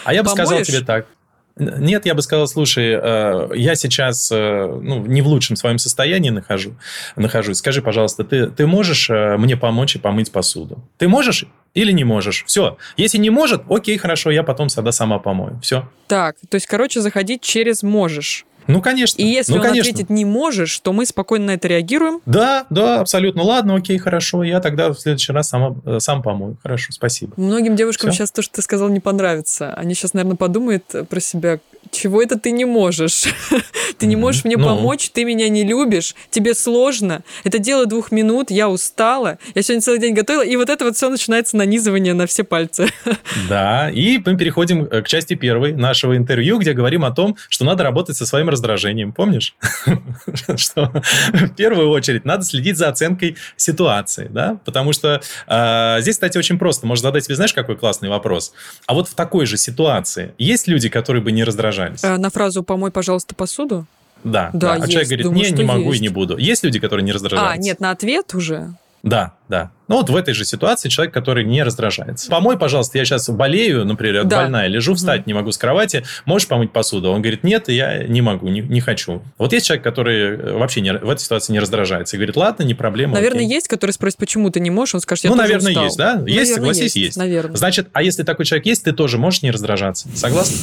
А 0.03 0.13
я 0.13 0.23
бы 0.23 0.29
сказал 0.29 0.61
тебе 0.61 0.81
так. 0.81 1.05
Нет, 1.55 2.05
я 2.05 2.15
бы 2.15 2.21
сказал, 2.23 2.47
слушай, 2.47 2.99
э, 2.99 3.49
я 3.55 3.75
сейчас 3.75 4.31
э, 4.31 4.65
ну, 4.81 5.05
не 5.05 5.21
в 5.21 5.27
лучшем 5.27 5.55
своем 5.55 5.77
состоянии 5.77 6.31
нахожу, 6.31 6.75
нахожусь. 7.15 7.57
Скажи, 7.57 7.83
пожалуйста, 7.83 8.23
ты, 8.23 8.47
ты 8.47 8.65
можешь 8.65 9.07
э, 9.09 9.37
мне 9.37 9.55
помочь 9.55 9.95
и 9.95 9.99
помыть 9.99 10.31
посуду? 10.31 10.83
Ты 10.97 11.07
можешь 11.07 11.45
или 11.75 11.91
не 11.91 12.03
можешь? 12.03 12.43
Все. 12.47 12.77
Если 12.97 13.19
не 13.19 13.29
может, 13.29 13.63
окей, 13.69 13.97
хорошо, 13.97 14.31
я 14.31 14.41
потом 14.41 14.69
тогда 14.69 14.91
сама 14.91 15.19
помою. 15.19 15.59
Все. 15.61 15.87
Так, 16.07 16.37
то 16.49 16.55
есть, 16.55 16.65
короче, 16.65 17.01
заходить 17.01 17.41
через 17.41 17.83
«можешь». 17.83 18.45
Ну, 18.67 18.81
конечно. 18.81 19.21
И 19.21 19.25
если 19.25 19.53
ну, 19.53 19.59
он 19.59 19.63
конечно. 19.63 19.91
ответит 19.91 20.09
«не 20.09 20.25
можешь», 20.25 20.79
то 20.79 20.93
мы 20.93 21.05
спокойно 21.05 21.47
на 21.47 21.51
это 21.51 21.67
реагируем? 21.67 22.21
Да, 22.25 22.65
да, 22.69 23.01
абсолютно. 23.01 23.43
Ладно, 23.43 23.75
окей, 23.75 23.97
хорошо. 23.97 24.43
Я 24.43 24.59
тогда 24.59 24.89
в 24.89 24.99
следующий 24.99 25.31
раз 25.31 25.49
сама, 25.49 25.75
э, 25.85 25.99
сам 25.99 26.21
помою. 26.21 26.57
Хорошо, 26.61 26.91
спасибо. 26.91 27.33
Многим 27.37 27.75
девушкам 27.75 28.11
Все? 28.11 28.19
сейчас 28.19 28.31
то, 28.31 28.41
что 28.41 28.55
ты 28.55 28.61
сказал, 28.61 28.89
не 28.89 28.99
понравится. 28.99 29.73
Они 29.73 29.93
сейчас, 29.93 30.13
наверное, 30.13 30.37
подумают 30.37 30.85
про 31.09 31.19
себя, 31.19 31.59
чего 31.93 32.21
это 32.21 32.37
ты 32.37 32.51
не 32.51 32.65
можешь? 32.65 33.25
ты 33.97 34.05
не 34.05 34.15
можешь 34.15 34.43
мне 34.43 34.57
ну. 34.57 34.65
помочь, 34.65 35.09
ты 35.11 35.23
меня 35.23 35.49
не 35.49 35.63
любишь, 35.63 36.15
тебе 36.29 36.53
сложно. 36.53 37.23
Это 37.43 37.59
дело 37.59 37.85
двух 37.85 38.11
минут, 38.11 38.51
я 38.51 38.69
устала, 38.69 39.37
я 39.55 39.61
сегодня 39.61 39.81
целый 39.81 39.99
день 39.99 40.13
готовила, 40.13 40.43
и 40.43 40.55
вот 40.55 40.69
это 40.69 40.85
вот 40.85 40.95
все 40.95 41.09
начинается 41.09 41.55
нанизывание 41.57 42.13
на 42.13 42.27
все 42.27 42.43
пальцы. 42.43 42.87
да, 43.49 43.89
и 43.89 44.17
мы 44.25 44.37
переходим 44.37 44.83
э, 44.83 45.01
к 45.01 45.07
части 45.07 45.35
первой 45.35 45.73
нашего 45.73 46.17
интервью, 46.17 46.59
где 46.59 46.73
говорим 46.73 47.05
о 47.05 47.11
том, 47.11 47.37
что 47.49 47.65
надо 47.65 47.83
работать 47.83 48.17
со 48.17 48.25
своим 48.25 48.49
раздражением. 48.49 49.13
Помнишь? 49.13 49.55
что 50.55 50.91
в 51.31 51.49
первую 51.55 51.89
очередь 51.89 52.25
надо 52.25 52.43
следить 52.43 52.77
за 52.77 52.89
оценкой 52.89 53.37
ситуации, 53.55 54.27
да, 54.29 54.59
потому 54.65 54.93
что 54.93 55.21
э, 55.47 55.97
здесь, 56.01 56.15
кстати, 56.15 56.37
очень 56.37 56.57
просто. 56.57 56.87
Можно 56.87 57.09
задать 57.09 57.25
себе, 57.25 57.35
знаешь, 57.35 57.53
какой 57.53 57.77
классный 57.77 58.09
вопрос. 58.09 58.53
А 58.87 58.93
вот 58.93 59.07
в 59.07 59.15
такой 59.15 59.45
же 59.45 59.57
ситуации 59.57 60.33
есть 60.37 60.67
люди, 60.67 60.89
которые 60.89 61.21
бы 61.21 61.31
не 61.31 61.43
раздражались? 61.43 61.82
Э, 62.01 62.17
на 62.17 62.29
фразу 62.29 62.63
«помой, 62.63 62.91
пожалуйста, 62.91 63.35
посуду»? 63.35 63.85
Да, 64.23 64.51
да. 64.53 64.77
да. 64.77 64.83
А 64.83 64.87
человек 64.87 65.07
говорит, 65.09 65.25
Думаю, 65.25 65.51
не, 65.51 65.51
не 65.51 65.63
могу 65.63 65.89
есть. 65.89 65.99
и 65.99 66.01
не 66.01 66.09
буду. 66.09 66.37
Есть 66.37 66.63
люди, 66.63 66.79
которые 66.79 67.03
не 67.03 67.11
раздражаются? 67.11 67.53
А, 67.53 67.57
нет, 67.57 67.79
на 67.79 67.91
ответ 67.91 68.33
уже? 68.33 68.73
Да, 69.03 69.33
да. 69.49 69.71
Ну 69.89 69.97
вот 69.97 70.09
в 70.09 70.15
этой 70.15 70.33
же 70.33 70.45
ситуации 70.45 70.87
человек, 70.87 71.13
который 71.13 71.43
не 71.43 71.61
раздражается. 71.61 72.29
Помой, 72.29 72.57
пожалуйста, 72.57 72.97
я 72.97 73.03
сейчас 73.03 73.29
болею, 73.29 73.83
например, 73.83 74.23
да. 74.23 74.43
больная, 74.43 74.67
лежу, 74.67 74.95
встать 74.95 75.21
угу. 75.21 75.27
не 75.27 75.33
могу 75.33 75.51
с 75.51 75.57
кровати, 75.57 76.05
можешь 76.23 76.47
помыть 76.47 76.71
посуду? 76.71 77.11
Он 77.11 77.21
говорит, 77.21 77.43
нет, 77.43 77.67
я 77.67 78.05
не 78.05 78.21
могу, 78.21 78.47
не, 78.47 78.61
не 78.61 78.79
хочу. 78.79 79.21
Вот 79.37 79.51
есть 79.51 79.65
человек, 79.65 79.83
который 79.83 80.37
э, 80.37 80.53
вообще 80.53 80.79
не, 80.79 80.93
в 80.93 81.09
этой 81.09 81.19
ситуации 81.19 81.51
не 81.51 81.59
раздражается 81.59 82.15
и 82.15 82.17
говорит, 82.17 82.37
ладно, 82.37 82.63
не 82.63 82.75
проблема. 82.75 83.15
Наверное, 83.15 83.41
окей. 83.41 83.55
есть, 83.55 83.67
который 83.67 83.91
спросит, 83.91 84.17
почему 84.17 84.49
ты 84.51 84.61
не 84.61 84.69
можешь, 84.69 84.95
он 84.95 85.01
скажет, 85.01 85.25
я 85.25 85.31
Ну, 85.31 85.35
наверное, 85.35 85.71
устал. 85.71 85.83
есть, 85.83 85.97
да? 85.97 86.13
Наверное, 86.13 86.33
есть, 86.33 86.53
согласись, 86.53 86.81
есть. 86.81 86.95
есть. 86.95 87.17
Наверное. 87.17 87.57
Значит, 87.57 87.89
а 87.91 88.01
если 88.01 88.23
такой 88.23 88.45
человек 88.45 88.65
есть, 88.67 88.85
ты 88.85 88.93
тоже 88.93 89.17
можешь 89.17 89.41
не 89.41 89.51
раздражаться. 89.51 90.07
Согласна? 90.15 90.55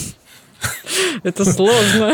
Это 1.23 1.44
сложно. 1.44 2.12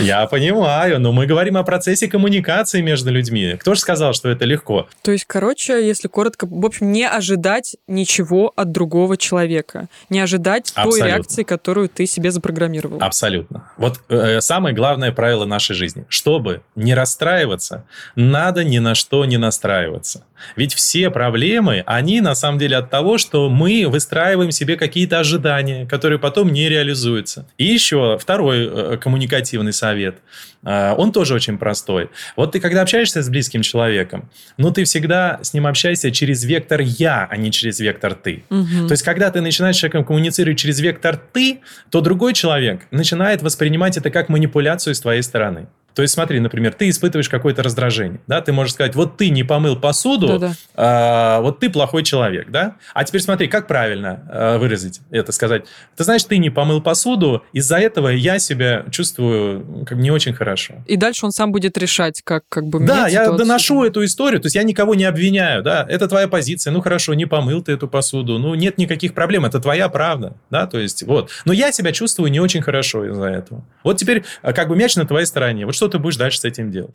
Я 0.00 0.26
понимаю, 0.26 1.00
но 1.00 1.12
мы 1.12 1.26
говорим 1.26 1.56
о 1.56 1.62
процессе 1.62 2.08
коммуникации 2.08 2.80
между 2.80 3.10
людьми. 3.10 3.56
Кто 3.58 3.74
же 3.74 3.80
сказал, 3.80 4.12
что 4.12 4.28
это 4.28 4.44
легко? 4.44 4.88
То 5.02 5.12
есть, 5.12 5.24
короче, 5.26 5.86
если 5.86 6.08
коротко, 6.08 6.46
в 6.48 6.64
общем, 6.64 6.92
не 6.92 7.06
ожидать 7.06 7.76
ничего 7.86 8.52
от 8.56 8.72
другого 8.72 9.16
человека. 9.16 9.88
Не 10.08 10.20
ожидать 10.20 10.70
Абсолютно. 10.70 10.98
той 10.98 11.08
реакции, 11.08 11.42
которую 11.42 11.88
ты 11.88 12.06
себе 12.06 12.30
запрограммировал. 12.30 12.98
Абсолютно. 13.00 13.70
Вот 13.76 14.00
э, 14.08 14.40
самое 14.40 14.74
главное 14.74 15.12
правило 15.12 15.44
нашей 15.44 15.74
жизни. 15.74 16.04
Чтобы 16.08 16.62
не 16.76 16.94
расстраиваться, 16.94 17.84
надо 18.14 18.64
ни 18.64 18.78
на 18.78 18.94
что 18.94 19.24
не 19.24 19.36
настраиваться. 19.36 20.24
Ведь 20.56 20.74
все 20.74 21.10
проблемы, 21.10 21.82
они 21.86 22.20
на 22.20 22.34
самом 22.34 22.58
деле 22.58 22.76
от 22.76 22.90
того, 22.90 23.18
что 23.18 23.48
мы 23.48 23.86
выстраиваем 23.88 24.50
себе 24.50 24.76
какие-то 24.76 25.20
ожидания, 25.20 25.86
которые 25.86 26.18
потом 26.18 26.52
не 26.52 26.68
реализуются. 26.68 27.46
И 27.58 27.64
еще 27.64 28.18
второй 28.18 28.66
э, 28.66 28.96
коммуникативный 28.98 29.72
совет. 29.72 30.16
Э, 30.64 30.94
он 30.96 31.12
тоже 31.12 31.34
очень 31.34 31.58
простой. 31.58 32.10
Вот 32.36 32.52
ты 32.52 32.60
когда 32.60 32.82
общаешься 32.82 33.22
с 33.22 33.28
близким 33.28 33.62
человеком, 33.62 34.30
ну 34.56 34.70
ты 34.70 34.84
всегда 34.84 35.38
с 35.42 35.54
ним 35.54 35.66
общаешься 35.66 36.10
через 36.10 36.44
вектор 36.44 36.80
«я», 36.80 37.26
а 37.30 37.36
не 37.36 37.50
через 37.50 37.80
вектор 37.80 38.14
«ты». 38.14 38.44
Угу. 38.50 38.88
То 38.88 38.92
есть 38.92 39.02
когда 39.02 39.30
ты 39.30 39.40
начинаешь 39.40 39.76
с 39.76 39.78
человеком 39.78 40.04
коммуницировать 40.04 40.58
через 40.58 40.80
вектор 40.80 41.16
«ты», 41.16 41.60
то 41.90 42.00
другой 42.00 42.34
человек 42.34 42.86
начинает 42.90 43.42
воспринимать 43.42 43.96
это 43.96 44.10
как 44.10 44.28
манипуляцию 44.28 44.94
с 44.94 45.00
твоей 45.00 45.22
стороны. 45.22 45.68
То 45.94 46.02
есть, 46.02 46.14
смотри, 46.14 46.40
например, 46.40 46.72
ты 46.72 46.88
испытываешь 46.88 47.28
какое-то 47.28 47.62
раздражение, 47.62 48.20
да, 48.26 48.40
ты 48.40 48.52
можешь 48.52 48.74
сказать, 48.74 48.94
вот 48.94 49.16
ты 49.16 49.30
не 49.30 49.44
помыл 49.44 49.76
посуду, 49.76 50.50
а, 50.74 51.40
вот 51.40 51.60
ты 51.60 51.68
плохой 51.68 52.04
человек, 52.04 52.50
да. 52.50 52.76
А 52.94 53.04
теперь 53.04 53.20
смотри, 53.20 53.48
как 53.48 53.66
правильно 53.66 54.22
а, 54.30 54.58
выразить 54.58 55.00
это, 55.10 55.32
сказать, 55.32 55.64
ты 55.96 56.04
знаешь, 56.04 56.24
ты 56.24 56.38
не 56.38 56.50
помыл 56.50 56.80
посуду, 56.80 57.44
из-за 57.52 57.76
этого 57.76 58.08
я 58.08 58.38
себя 58.38 58.84
чувствую 58.90 59.84
как 59.84 59.98
не 59.98 60.10
очень 60.10 60.32
хорошо. 60.32 60.49
И 60.86 60.96
дальше 60.96 61.26
он 61.26 61.32
сам 61.32 61.52
будет 61.52 61.78
решать, 61.78 62.22
как 62.22 62.44
как 62.48 62.66
бы 62.66 62.80
Да, 62.80 63.04
я 63.08 63.24
ситуацию. 63.24 63.38
доношу 63.38 63.84
эту 63.84 64.04
историю, 64.04 64.40
то 64.40 64.46
есть 64.46 64.56
я 64.56 64.62
никого 64.62 64.94
не 64.94 65.04
обвиняю, 65.04 65.62
да, 65.62 65.86
это 65.88 66.08
твоя 66.08 66.28
позиция, 66.28 66.72
ну 66.72 66.80
хорошо, 66.80 67.14
не 67.14 67.26
помыл 67.26 67.62
ты 67.62 67.72
эту 67.72 67.88
посуду, 67.88 68.38
ну 68.38 68.54
нет 68.54 68.78
никаких 68.78 69.14
проблем, 69.14 69.44
это 69.44 69.60
твоя 69.60 69.88
правда, 69.88 70.34
да, 70.50 70.66
то 70.66 70.78
есть 70.78 71.02
вот. 71.02 71.30
Но 71.44 71.52
я 71.52 71.72
себя 71.72 71.92
чувствую 71.92 72.30
не 72.30 72.40
очень 72.40 72.62
хорошо 72.62 73.04
из-за 73.06 73.26
этого. 73.26 73.64
Вот 73.84 73.98
теперь 73.98 74.24
а, 74.42 74.52
как 74.52 74.68
бы 74.68 74.76
мяч 74.76 74.96
на 74.96 75.06
твоей 75.06 75.26
стороне, 75.26 75.66
вот 75.66 75.74
что 75.74 75.88
ты 75.88 75.98
будешь 75.98 76.16
дальше 76.16 76.40
с 76.40 76.44
этим 76.44 76.70
делать. 76.70 76.94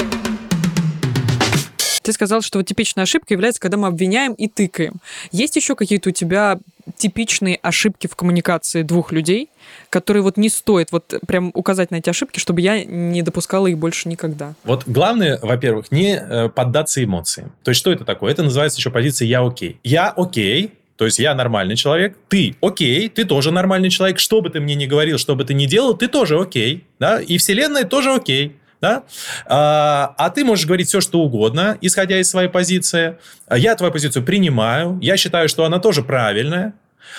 Ты 2.06 2.14
сказал, 2.14 2.44
что 2.44 2.60
вот 2.60 2.68
типичная 2.68 3.06
ошибка 3.06 3.34
является, 3.34 3.60
когда 3.60 3.78
мы 3.78 3.88
обвиняем 3.88 4.34
и 4.34 4.48
тыкаем. 4.48 4.98
Есть 5.32 5.56
еще 5.56 5.76
какие-то 5.76 6.10
у 6.10 6.12
тебя 6.12 6.60
типичные 6.98 7.58
ошибки 7.64 8.06
в 8.06 8.16
коммуникации 8.16 8.84
двух 8.84 9.12
людей, 9.12 9.50
которые 9.90 10.22
вот 10.22 10.38
не 10.38 10.50
стоит 10.50 10.92
вот 10.92 11.16
прям 11.26 11.50
указать 11.56 11.90
на 11.90 11.96
эти 11.96 12.08
ошибки, 12.08 12.38
чтобы 12.38 12.62
я 12.62 12.86
не 12.86 13.24
допускала 13.24 13.66
их 13.66 13.80
больше 13.80 14.08
никогда? 14.08 14.54
Вот 14.64 14.84
главное, 14.86 15.40
во-первых, 15.42 15.92
не 15.92 16.16
э, 16.16 16.50
поддаться 16.50 17.04
эмоциям. 17.04 17.52
То 17.64 17.72
есть 17.72 17.80
что 17.80 17.92
это 17.92 18.06
такое? 18.06 18.32
Это 18.32 18.44
называется 18.44 18.78
еще 18.78 18.92
позиция 18.92 19.28
«я 19.28 19.42
окей». 19.42 19.80
Я 19.84 20.12
окей, 20.12 20.74
то 20.98 21.06
есть 21.06 21.18
я 21.18 21.34
нормальный 21.34 21.76
человек, 21.76 22.16
ты 22.30 22.56
окей, 22.62 23.10
ты 23.10 23.26
тоже 23.26 23.50
нормальный 23.50 23.90
человек, 23.90 24.20
что 24.20 24.42
бы 24.42 24.52
ты 24.52 24.60
мне 24.60 24.76
ни 24.76 24.86
говорил, 24.86 25.18
что 25.18 25.36
бы 25.36 25.44
ты 25.44 25.56
ни 25.56 25.66
делал, 25.66 25.98
ты 25.98 26.08
тоже 26.08 26.40
окей, 26.40 26.84
да, 27.00 27.20
и 27.20 27.40
вселенная 27.40 27.84
тоже 27.84 28.14
окей 28.14 28.56
да? 28.86 29.04
А, 29.46 30.14
а 30.18 30.30
ты 30.30 30.46
можешь 30.46 30.66
говорить 30.66 30.88
все, 30.88 31.02
что 31.02 31.20
угодно, 31.20 31.78
исходя 31.82 32.20
из 32.20 32.30
своей 32.30 32.50
позиции. 32.50 33.18
Я 33.52 33.76
твою 33.76 33.92
позицию 33.92 34.24
принимаю, 34.24 35.00
я 35.02 35.18
считаю, 35.18 35.50
что 35.50 35.66
она 35.66 35.80
тоже 35.80 36.04
правильная, 36.04 36.74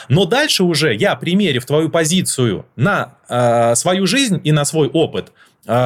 но 0.08 0.24
дальше 0.24 0.62
уже 0.62 0.94
я, 0.94 1.16
примерив 1.16 1.64
твою 1.66 1.88
позицию 1.88 2.66
на 2.76 3.14
э, 3.28 3.74
свою 3.74 4.06
жизнь 4.06 4.40
и 4.44 4.52
на 4.52 4.64
свой 4.64 4.88
опыт 4.88 5.32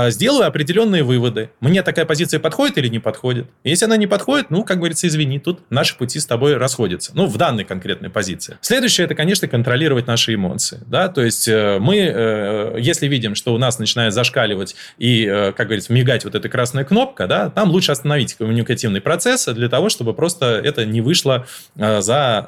сделаю 0.09 0.47
определенные 0.47 1.03
выводы. 1.03 1.51
Мне 1.61 1.83
такая 1.83 2.05
позиция 2.05 2.41
подходит 2.41 2.79
или 2.79 2.89
не 2.89 2.99
подходит? 2.99 3.47
Если 3.65 3.85
она 3.85 3.97
не 3.97 4.07
подходит, 4.07 4.51
ну, 4.51 4.65
как 4.65 4.79
говорится, 4.79 5.07
извини, 5.07 5.39
тут 5.39 5.61
наши 5.71 5.97
пути 5.97 6.21
с 6.21 6.27
тобой 6.27 6.57
расходятся. 6.57 7.13
Ну, 7.15 7.27
в 7.27 7.37
данной 7.37 7.65
конкретной 7.65 8.11
позиции. 8.11 8.59
Следующее, 8.61 9.07
это, 9.07 9.15
конечно, 9.15 9.49
контролировать 9.49 10.07
наши 10.07 10.35
эмоции. 10.35 10.81
Да? 10.87 11.09
То 11.09 11.23
есть 11.23 11.49
э, 11.49 11.79
мы, 11.81 11.97
э, 11.97 12.77
если 12.79 13.07
видим, 13.07 13.35
что 13.35 13.55
у 13.55 13.59
нас 13.59 13.79
начинает 13.79 14.13
зашкаливать 14.13 14.77
и, 14.99 15.25
э, 15.25 15.53
как 15.53 15.69
говорится, 15.69 15.93
мигать 15.93 16.25
вот 16.25 16.35
эта 16.35 16.49
красная 16.49 16.85
кнопка, 16.85 17.27
да, 17.27 17.49
там 17.51 17.71
лучше 17.71 17.93
остановить 17.93 18.35
коммуникативный 18.35 19.01
процесс 19.01 19.47
для 19.47 19.69
того, 19.69 19.89
чтобы 19.89 20.13
просто 20.15 20.61
это 20.63 20.85
не 20.85 21.01
вышло 21.01 21.47
за 21.77 22.45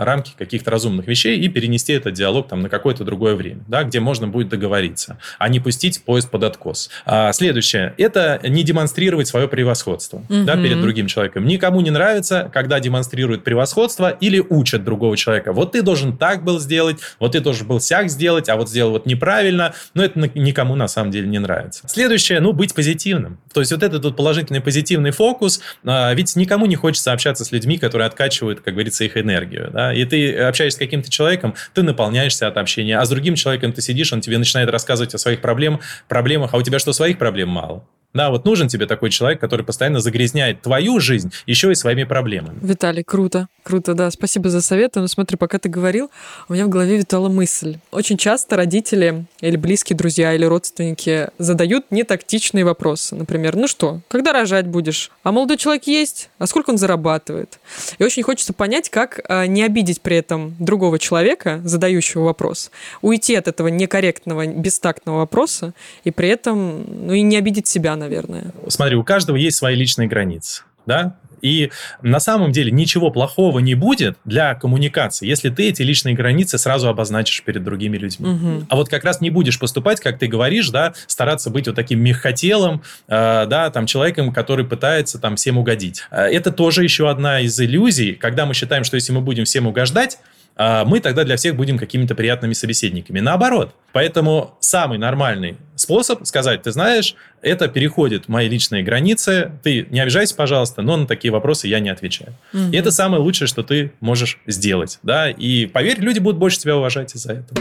рамки 0.00 0.32
каких-то 0.36 0.70
разумных 0.70 1.06
вещей 1.06 1.38
и 1.38 1.48
перенести 1.48 1.92
этот 1.92 2.14
диалог 2.14 2.48
там 2.48 2.60
на 2.62 2.68
какое-то 2.68 3.04
другое 3.04 3.34
время, 3.34 3.62
да, 3.68 3.84
где 3.84 4.00
можно 4.00 4.26
будет 4.26 4.48
договориться, 4.48 5.18
а 5.38 5.48
не 5.48 5.60
пустить 5.60 6.04
поезд 6.04 6.30
под 6.30 6.44
откос 6.44 6.73
вопрос. 6.74 6.90
А, 7.06 7.32
следующее. 7.32 7.94
Это 7.98 8.40
не 8.42 8.62
демонстрировать 8.62 9.28
свое 9.28 9.48
превосходство 9.48 10.18
угу. 10.18 10.44
да, 10.44 10.56
перед 10.56 10.80
другим 10.80 11.06
человеком. 11.06 11.46
Никому 11.46 11.80
не 11.80 11.90
нравится, 11.90 12.50
когда 12.52 12.80
демонстрируют 12.80 13.44
превосходство 13.44 14.10
или 14.10 14.40
учат 14.40 14.84
другого 14.84 15.16
человека. 15.16 15.52
Вот 15.52 15.72
ты 15.72 15.82
должен 15.82 16.16
так 16.16 16.44
был 16.44 16.58
сделать, 16.58 16.98
вот 17.20 17.32
ты 17.32 17.40
должен 17.40 17.66
был 17.66 17.80
сяк 17.80 18.10
сделать, 18.10 18.48
а 18.48 18.56
вот 18.56 18.68
сделал 18.68 18.92
вот 18.92 19.06
неправильно. 19.06 19.74
Но 19.94 20.04
это 20.04 20.18
никому 20.34 20.74
на 20.74 20.88
самом 20.88 21.10
деле 21.10 21.28
не 21.28 21.38
нравится. 21.38 21.86
Следующее, 21.88 22.40
ну, 22.40 22.52
быть 22.52 22.74
позитивным. 22.74 23.38
То 23.52 23.60
есть 23.60 23.72
вот 23.72 23.82
этот 23.82 24.04
вот 24.04 24.16
положительный 24.16 24.60
позитивный 24.60 25.10
фокус, 25.10 25.60
а, 25.84 26.12
ведь 26.14 26.36
никому 26.36 26.66
не 26.66 26.76
хочется 26.76 27.12
общаться 27.12 27.44
с 27.44 27.52
людьми, 27.52 27.78
которые 27.78 28.06
откачивают, 28.06 28.60
как 28.60 28.74
говорится, 28.74 29.04
их 29.04 29.16
энергию. 29.16 29.70
Да? 29.72 29.94
И 29.94 30.04
ты 30.04 30.36
общаешься 30.36 30.76
с 30.76 30.78
каким-то 30.78 31.10
человеком, 31.10 31.54
ты 31.72 31.82
наполняешься 31.82 32.48
от 32.48 32.56
общения, 32.56 32.98
а 32.98 33.04
с 33.04 33.08
другим 33.08 33.34
человеком 33.34 33.72
ты 33.72 33.80
сидишь, 33.80 34.12
он 34.12 34.20
тебе 34.20 34.38
начинает 34.38 34.70
рассказывать 34.70 35.14
о 35.14 35.18
своих 35.18 35.40
проблем, 35.40 35.80
проблемах, 36.08 36.54
а 36.54 36.56
у 36.56 36.62
тебя 36.64 36.78
что, 36.78 36.92
своих 36.92 37.18
проблем 37.18 37.48
мало? 37.48 37.84
Да, 38.14 38.30
вот 38.30 38.44
нужен 38.44 38.68
тебе 38.68 38.86
такой 38.86 39.10
человек, 39.10 39.40
который 39.40 39.66
постоянно 39.66 39.98
загрязняет 39.98 40.62
твою 40.62 41.00
жизнь 41.00 41.32
еще 41.46 41.72
и 41.72 41.74
своими 41.74 42.04
проблемами. 42.04 42.60
Виталий, 42.62 43.02
круто, 43.02 43.48
круто, 43.64 43.94
да, 43.94 44.08
спасибо 44.12 44.50
за 44.50 44.62
советы. 44.62 45.00
Но 45.00 45.08
смотри, 45.08 45.36
пока 45.36 45.58
ты 45.58 45.68
говорил, 45.68 46.12
у 46.48 46.52
меня 46.52 46.66
в 46.66 46.68
голове 46.68 46.98
витала 46.98 47.28
мысль. 47.28 47.78
Очень 47.90 48.16
часто 48.16 48.54
родители 48.54 49.26
или 49.40 49.56
близкие 49.56 49.96
друзья 49.96 50.32
или 50.32 50.44
родственники 50.44 51.28
задают 51.38 51.86
нетактичные 51.90 52.64
вопросы. 52.64 53.16
Например, 53.16 53.56
ну 53.56 53.66
что, 53.66 54.00
когда 54.06 54.32
рожать 54.32 54.68
будешь? 54.68 55.10
А 55.24 55.32
молодой 55.32 55.56
человек 55.56 55.88
есть? 55.88 56.30
А 56.38 56.46
сколько 56.46 56.70
он 56.70 56.78
зарабатывает? 56.78 57.58
И 57.98 58.04
очень 58.04 58.22
хочется 58.22 58.52
понять, 58.52 58.90
как 58.90 59.22
а, 59.28 59.46
не 59.48 59.64
обидеть 59.64 60.00
при 60.00 60.16
этом 60.16 60.54
другого 60.60 61.00
человека, 61.00 61.60
задающего 61.64 62.22
вопрос, 62.22 62.70
уйти 63.02 63.34
от 63.34 63.48
этого 63.48 63.66
некорректного, 63.66 64.46
бестактного 64.46 65.18
вопроса 65.18 65.74
и 66.04 66.12
при 66.12 66.28
этом, 66.28 66.53
ну 66.54 67.12
и 67.12 67.22
не 67.22 67.36
обидеть 67.36 67.66
себя, 67.66 67.96
наверное. 67.96 68.52
Смотри, 68.68 68.96
у 68.96 69.04
каждого 69.04 69.36
есть 69.36 69.56
свои 69.56 69.74
личные 69.74 70.08
границы. 70.08 70.62
Да? 70.86 71.16
И 71.44 71.70
на 72.00 72.20
самом 72.20 72.52
деле 72.52 72.70
ничего 72.70 73.10
плохого 73.10 73.58
не 73.58 73.74
будет 73.74 74.16
для 74.24 74.54
коммуникации, 74.54 75.26
если 75.26 75.50
ты 75.50 75.68
эти 75.68 75.82
личные 75.82 76.14
границы 76.14 76.56
сразу 76.56 76.88
обозначишь 76.88 77.42
перед 77.42 77.62
другими 77.62 77.98
людьми. 77.98 78.30
Угу. 78.30 78.66
А 78.70 78.76
вот 78.76 78.88
как 78.88 79.04
раз 79.04 79.20
не 79.20 79.28
будешь 79.28 79.58
поступать, 79.58 80.00
как 80.00 80.18
ты 80.18 80.26
говоришь, 80.26 80.70
да, 80.70 80.94
стараться 81.06 81.50
быть 81.50 81.66
вот 81.66 81.76
таким 81.76 82.00
мягкотелым, 82.00 82.80
э, 83.08 83.46
да, 83.46 83.68
там 83.70 83.84
человеком, 83.84 84.32
который 84.32 84.64
пытается 84.64 85.18
там 85.18 85.36
всем 85.36 85.58
угодить. 85.58 86.02
Э, 86.10 86.22
это 86.22 86.50
тоже 86.50 86.82
еще 86.82 87.10
одна 87.10 87.40
из 87.40 87.60
иллюзий, 87.60 88.14
когда 88.14 88.46
мы 88.46 88.54
считаем, 88.54 88.82
что 88.82 88.94
если 88.94 89.12
мы 89.12 89.20
будем 89.20 89.44
всем 89.44 89.66
угождать, 89.66 90.18
мы 90.56 91.00
тогда 91.00 91.24
для 91.24 91.36
всех 91.36 91.56
будем 91.56 91.78
какими-то 91.78 92.14
приятными 92.14 92.52
собеседниками. 92.52 93.20
Наоборот. 93.20 93.74
Поэтому 93.92 94.56
самый 94.60 94.98
нормальный 94.98 95.56
способ 95.76 96.24
сказать, 96.26 96.62
ты 96.62 96.72
знаешь, 96.72 97.14
это 97.42 97.68
переходит 97.68 98.28
мои 98.28 98.48
личные 98.48 98.82
границы, 98.82 99.52
ты 99.62 99.86
не 99.90 100.00
обижайся, 100.00 100.34
пожалуйста, 100.34 100.82
но 100.82 100.96
на 100.96 101.06
такие 101.06 101.32
вопросы 101.32 101.68
я 101.68 101.80
не 101.80 101.90
отвечаю. 101.90 102.34
Угу. 102.52 102.72
И 102.72 102.76
это 102.76 102.90
самое 102.90 103.22
лучшее, 103.22 103.48
что 103.48 103.62
ты 103.62 103.92
можешь 104.00 104.40
сделать. 104.46 104.98
Да? 105.02 105.30
И 105.30 105.66
поверь, 105.66 106.00
люди 106.00 106.18
будут 106.18 106.38
больше 106.38 106.58
тебя 106.58 106.76
уважать 106.76 107.14
из-за 107.14 107.32
этого. 107.32 107.60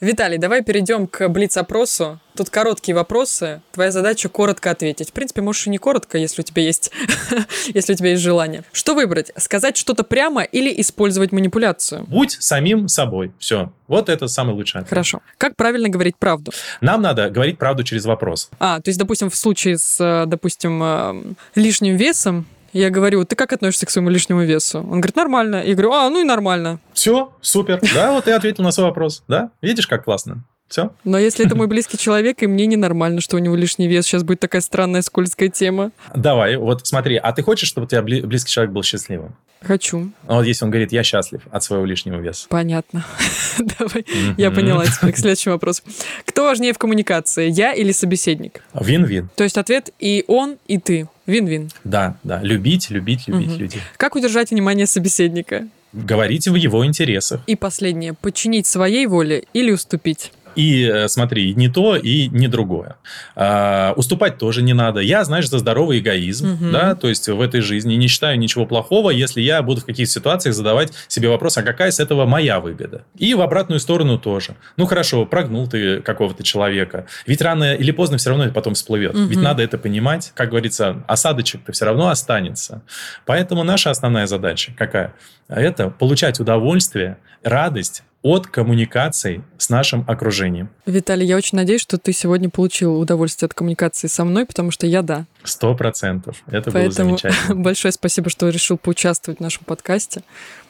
Виталий, 0.00 0.38
давай 0.38 0.64
перейдем 0.64 1.06
к 1.06 1.28
блиц-опросу. 1.28 2.18
Тут 2.34 2.48
короткие 2.48 2.94
вопросы. 2.94 3.60
Твоя 3.70 3.90
задача 3.90 4.30
коротко 4.30 4.70
ответить. 4.70 5.10
В 5.10 5.12
принципе, 5.12 5.42
можешь 5.42 5.66
и 5.66 5.70
не 5.70 5.76
коротко, 5.76 6.16
если 6.16 6.40
у 6.40 6.44
тебя 6.44 6.62
есть, 6.62 6.90
если 7.74 7.92
у 7.92 7.96
тебя 7.96 8.10
есть 8.10 8.22
желание. 8.22 8.64
Что 8.72 8.94
выбрать? 8.94 9.30
Сказать 9.36 9.76
что-то 9.76 10.02
прямо 10.02 10.42
или 10.42 10.72
использовать 10.80 11.32
манипуляцию? 11.32 12.06
Будь 12.08 12.32
самим 12.40 12.88
собой. 12.88 13.32
Все. 13.38 13.74
Вот 13.88 14.08
это 14.08 14.26
самый 14.26 14.54
лучший 14.54 14.78
ответ. 14.78 14.88
Хорошо. 14.88 15.20
Как 15.36 15.54
правильно 15.54 15.90
говорить 15.90 16.16
правду? 16.16 16.50
Нам 16.80 17.02
надо 17.02 17.28
говорить 17.28 17.58
правду 17.58 17.84
через 17.84 18.06
вопрос. 18.06 18.48
А, 18.58 18.80
то 18.80 18.88
есть, 18.88 18.98
допустим, 18.98 19.28
в 19.28 19.36
случае 19.36 19.76
с, 19.76 20.00
э, 20.00 20.24
допустим, 20.26 20.82
э, 20.82 21.34
лишним 21.54 21.96
весом, 21.96 22.46
я 22.72 22.90
говорю, 22.90 23.24
ты 23.24 23.36
как 23.36 23.52
относишься 23.52 23.86
к 23.86 23.90
своему 23.90 24.10
лишнему 24.10 24.42
весу? 24.42 24.78
Он 24.78 25.00
говорит, 25.00 25.16
нормально. 25.16 25.62
Я 25.64 25.74
говорю, 25.74 25.92
а, 25.92 26.08
ну 26.10 26.20
и 26.20 26.24
нормально. 26.24 26.80
Все, 26.92 27.32
супер. 27.40 27.80
Да, 27.94 28.12
вот 28.12 28.26
я 28.26 28.36
ответил 28.36 28.62
на 28.64 28.70
свой 28.70 28.86
вопрос. 28.86 29.22
Да, 29.28 29.50
видишь, 29.62 29.86
как 29.86 30.04
классно. 30.04 30.44
Все. 30.70 30.92
Но 31.02 31.18
если 31.18 31.44
это 31.44 31.56
мой 31.56 31.66
близкий 31.66 31.98
человек, 31.98 32.44
и 32.44 32.46
мне 32.46 32.64
ненормально, 32.66 33.20
что 33.20 33.36
у 33.36 33.40
него 33.40 33.56
лишний 33.56 33.88
вес, 33.88 34.06
сейчас 34.06 34.22
будет 34.22 34.38
такая 34.38 34.62
странная 34.62 35.02
скользкая 35.02 35.48
тема. 35.48 35.90
Давай, 36.14 36.56
вот 36.56 36.86
смотри, 36.86 37.16
а 37.16 37.32
ты 37.32 37.42
хочешь, 37.42 37.68
чтобы 37.68 37.86
у 37.86 37.88
тебя 37.88 38.02
близкий 38.02 38.52
человек 38.52 38.72
был 38.72 38.84
счастливым? 38.84 39.34
Хочу. 39.62 40.12
А 40.28 40.36
вот 40.36 40.46
если 40.46 40.64
он 40.64 40.70
говорит, 40.70 40.92
я 40.92 41.02
счастлив 41.02 41.42
от 41.50 41.62
своего 41.64 41.84
лишнего 41.84 42.20
веса. 42.20 42.46
Понятно. 42.48 43.04
Давай, 43.58 44.06
я 44.38 44.52
поняла 44.52 44.86
теперь. 44.86 45.12
К 45.12 45.18
следующему 45.18 45.54
вопросу. 45.54 45.82
Кто 46.24 46.44
важнее 46.44 46.72
в 46.72 46.78
коммуникации, 46.78 47.50
я 47.50 47.72
или 47.72 47.90
собеседник? 47.90 48.62
Вин-вин. 48.72 49.28
То 49.34 49.42
есть 49.42 49.58
ответ 49.58 49.90
и 49.98 50.24
он, 50.28 50.56
и 50.68 50.78
ты. 50.78 51.08
Вин-вин. 51.26 51.68
Да, 51.82 52.16
да. 52.22 52.40
Любить, 52.42 52.90
любить, 52.90 53.26
любить 53.26 53.58
людей. 53.58 53.82
Как 53.96 54.14
удержать 54.14 54.50
внимание 54.50 54.86
собеседника? 54.86 55.66
Говорить 55.92 56.46
в 56.46 56.54
его 56.54 56.86
интересах. 56.86 57.40
И 57.48 57.56
последнее. 57.56 58.14
Подчинить 58.14 58.66
своей 58.66 59.06
воле 59.06 59.44
или 59.52 59.72
уступить? 59.72 60.32
И 60.56 60.84
э, 60.84 61.08
смотри, 61.08 61.54
не 61.54 61.68
то 61.68 61.96
и 61.96 62.28
не 62.28 62.48
другое. 62.48 62.96
А, 63.36 63.92
уступать 63.96 64.38
тоже 64.38 64.62
не 64.62 64.72
надо. 64.72 65.00
Я, 65.00 65.24
знаешь, 65.24 65.48
за 65.48 65.58
здоровый 65.58 65.98
эгоизм, 65.98 66.54
угу. 66.54 66.70
да, 66.70 66.94
то 66.94 67.08
есть 67.08 67.28
в 67.28 67.40
этой 67.40 67.60
жизни 67.60 67.94
не 67.94 68.08
считаю 68.08 68.38
ничего 68.38 68.66
плохого, 68.66 69.10
если 69.10 69.40
я 69.40 69.62
буду 69.62 69.80
в 69.80 69.84
каких-то 69.84 70.12
ситуациях 70.12 70.54
задавать 70.54 70.92
себе 71.08 71.28
вопрос, 71.28 71.56
а 71.58 71.62
какая 71.62 71.90
с 71.90 72.00
этого 72.00 72.26
моя 72.26 72.60
выгода? 72.60 73.04
И 73.16 73.34
в 73.34 73.40
обратную 73.40 73.80
сторону 73.80 74.18
тоже. 74.18 74.56
Ну 74.76 74.86
хорошо, 74.86 75.24
прогнул 75.26 75.68
ты 75.68 76.00
какого-то 76.00 76.42
человека, 76.42 77.06
ведь 77.26 77.42
рано 77.42 77.74
или 77.74 77.90
поздно 77.90 78.18
все 78.18 78.30
равно 78.30 78.44
это 78.44 78.54
потом 78.54 78.74
всплывет. 78.74 79.14
Угу. 79.14 79.24
Ведь 79.24 79.40
надо 79.40 79.62
это 79.62 79.78
понимать. 79.78 80.32
Как 80.34 80.50
говорится, 80.50 81.04
осадочек-то 81.06 81.72
все 81.72 81.84
равно 81.84 82.08
останется. 82.08 82.82
Поэтому 83.26 83.62
наша 83.64 83.90
основная 83.90 84.26
задача 84.26 84.72
какая? 84.76 85.14
Это 85.50 85.90
получать 85.90 86.40
удовольствие, 86.40 87.18
радость 87.42 88.02
от 88.22 88.46
коммуникаций 88.46 89.42
с 89.56 89.70
нашим 89.70 90.04
окружением. 90.06 90.68
Виталий, 90.84 91.26
я 91.26 91.36
очень 91.36 91.56
надеюсь, 91.56 91.80
что 91.80 91.96
ты 91.96 92.12
сегодня 92.12 92.50
получил 92.50 92.98
удовольствие 93.00 93.46
от 93.46 93.54
коммуникации 93.54 94.08
со 94.08 94.24
мной, 94.24 94.44
потому 94.44 94.70
что 94.70 94.86
я 94.86 95.02
да. 95.02 95.26
Сто 95.42 95.74
процентов. 95.74 96.42
Это 96.46 96.70
Поэтому 96.70 97.10
было 97.10 97.18
замечательно. 97.18 97.54
большое 97.62 97.92
спасибо, 97.92 98.28
что 98.28 98.48
решил 98.48 98.76
поучаствовать 98.76 99.38
в 99.38 99.42
нашем 99.42 99.64
подкасте. 99.64 100.22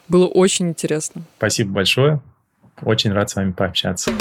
Было 0.07 0.27
очень 0.27 0.69
интересно. 0.69 1.23
Спасибо 1.37 1.71
большое. 1.73 2.21
Очень 2.81 3.11
рад 3.11 3.29
с 3.29 3.35
вами 3.35 3.51
пообщаться. 3.51 4.11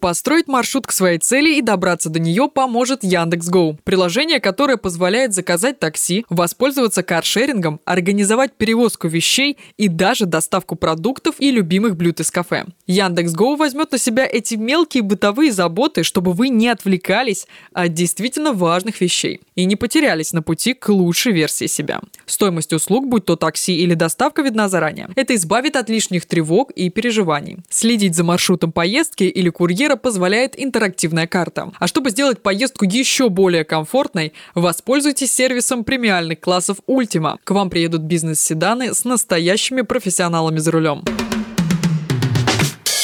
Построить 0.00 0.48
маршрут 0.48 0.86
к 0.86 0.92
своей 0.92 1.18
цели 1.18 1.56
и 1.56 1.60
добраться 1.60 2.08
до 2.08 2.18
нее 2.18 2.48
поможет 2.48 3.04
Яндекс.Гоу. 3.04 3.78
Приложение, 3.84 4.40
которое 4.40 4.78
позволяет 4.78 5.34
заказать 5.34 5.78
такси, 5.78 6.24
воспользоваться 6.30 7.02
каршерингом, 7.02 7.80
организовать 7.84 8.54
перевозку 8.54 9.08
вещей 9.08 9.58
и 9.76 9.88
даже 9.88 10.24
доставку 10.24 10.74
продуктов 10.74 11.34
и 11.38 11.50
любимых 11.50 11.96
блюд 11.96 12.18
из 12.20 12.30
кафе. 12.30 12.64
Яндекс.Гоу 12.86 13.56
возьмет 13.56 13.92
на 13.92 13.98
себя 13.98 14.26
эти 14.26 14.54
мелкие 14.54 15.02
бытовые 15.02 15.52
заботы, 15.52 16.02
чтобы 16.02 16.32
вы 16.32 16.48
не 16.48 16.68
отвлекались 16.68 17.46
от 17.74 17.92
действительно 17.92 18.54
важных 18.54 19.02
вещей 19.02 19.42
и 19.54 19.66
не 19.66 19.76
потерялись 19.76 20.32
на 20.32 20.40
пути 20.40 20.72
к 20.72 20.88
лучшей 20.88 21.32
версии 21.32 21.66
себя. 21.66 22.00
Стоимость 22.30 22.72
услуг, 22.72 23.08
будь 23.08 23.24
то 23.24 23.34
такси 23.34 23.74
или 23.74 23.94
доставка, 23.94 24.42
видна 24.42 24.68
заранее. 24.68 25.08
Это 25.16 25.34
избавит 25.34 25.74
от 25.74 25.90
лишних 25.90 26.26
тревог 26.26 26.70
и 26.70 26.88
переживаний. 26.88 27.58
Следить 27.68 28.14
за 28.14 28.22
маршрутом 28.22 28.70
поездки 28.70 29.24
или 29.24 29.48
курьера 29.50 29.96
позволяет 29.96 30.54
интерактивная 30.56 31.26
карта. 31.26 31.72
А 31.80 31.88
чтобы 31.88 32.10
сделать 32.10 32.40
поездку 32.40 32.84
еще 32.84 33.30
более 33.30 33.64
комфортной, 33.64 34.32
воспользуйтесь 34.54 35.32
сервисом 35.32 35.82
премиальных 35.82 36.38
классов 36.38 36.78
Ultima. 36.86 37.36
К 37.42 37.50
вам 37.50 37.68
приедут 37.68 38.02
бизнес-седаны 38.02 38.94
с 38.94 39.04
настоящими 39.04 39.82
профессионалами 39.82 40.58
за 40.58 40.70
рулем. 40.70 41.02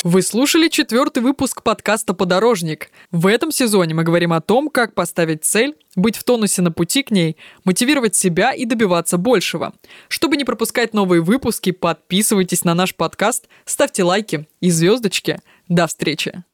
Вы 0.09 0.23
слушали 0.23 0.69
четвертый 0.69 1.21
выпуск 1.21 1.65
подкаста 1.65 2.15
«Подорожник». 2.15 2.91
В 3.11 3.27
этом 3.27 3.51
сезоне 3.51 3.93
мы 3.93 4.05
говорим 4.05 4.33
о 4.33 4.41
том, 4.41 4.71
как 4.71 4.95
поставить 4.95 5.45
цель, 5.45 5.75
быть 5.97 6.17
в 6.17 6.23
тонусе 6.23 6.63
на 6.63 6.71
пути 6.71 7.03
к 7.03 7.11
ней, 7.11 7.37
мотивировать 7.65 8.15
себя 8.15 8.53
и 8.53 8.67
добиваться 8.67 9.19
большего. 9.19 9.73
Чтобы 10.07 10.37
не 10.37 10.45
пропускать 10.45 10.95
новые 10.95 11.23
выпуски, 11.23 11.73
подписывайтесь 11.73 12.63
на 12.63 12.75
наш 12.75 12.95
подкаст, 12.95 13.49
ставьте 13.65 14.05
лайки 14.05 14.47
и 14.61 14.71
звездочки. 14.71 15.41
До 15.67 15.89
встречи! 15.89 16.45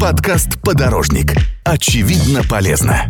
Подкаст 0.00 0.60
«Подорожник». 0.64 1.34
Очевидно 1.62 2.42
полезно. 2.50 3.06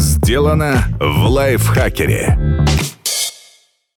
Сделано 0.00 0.84
в 0.98 1.26
лайфхакере. 1.26 2.38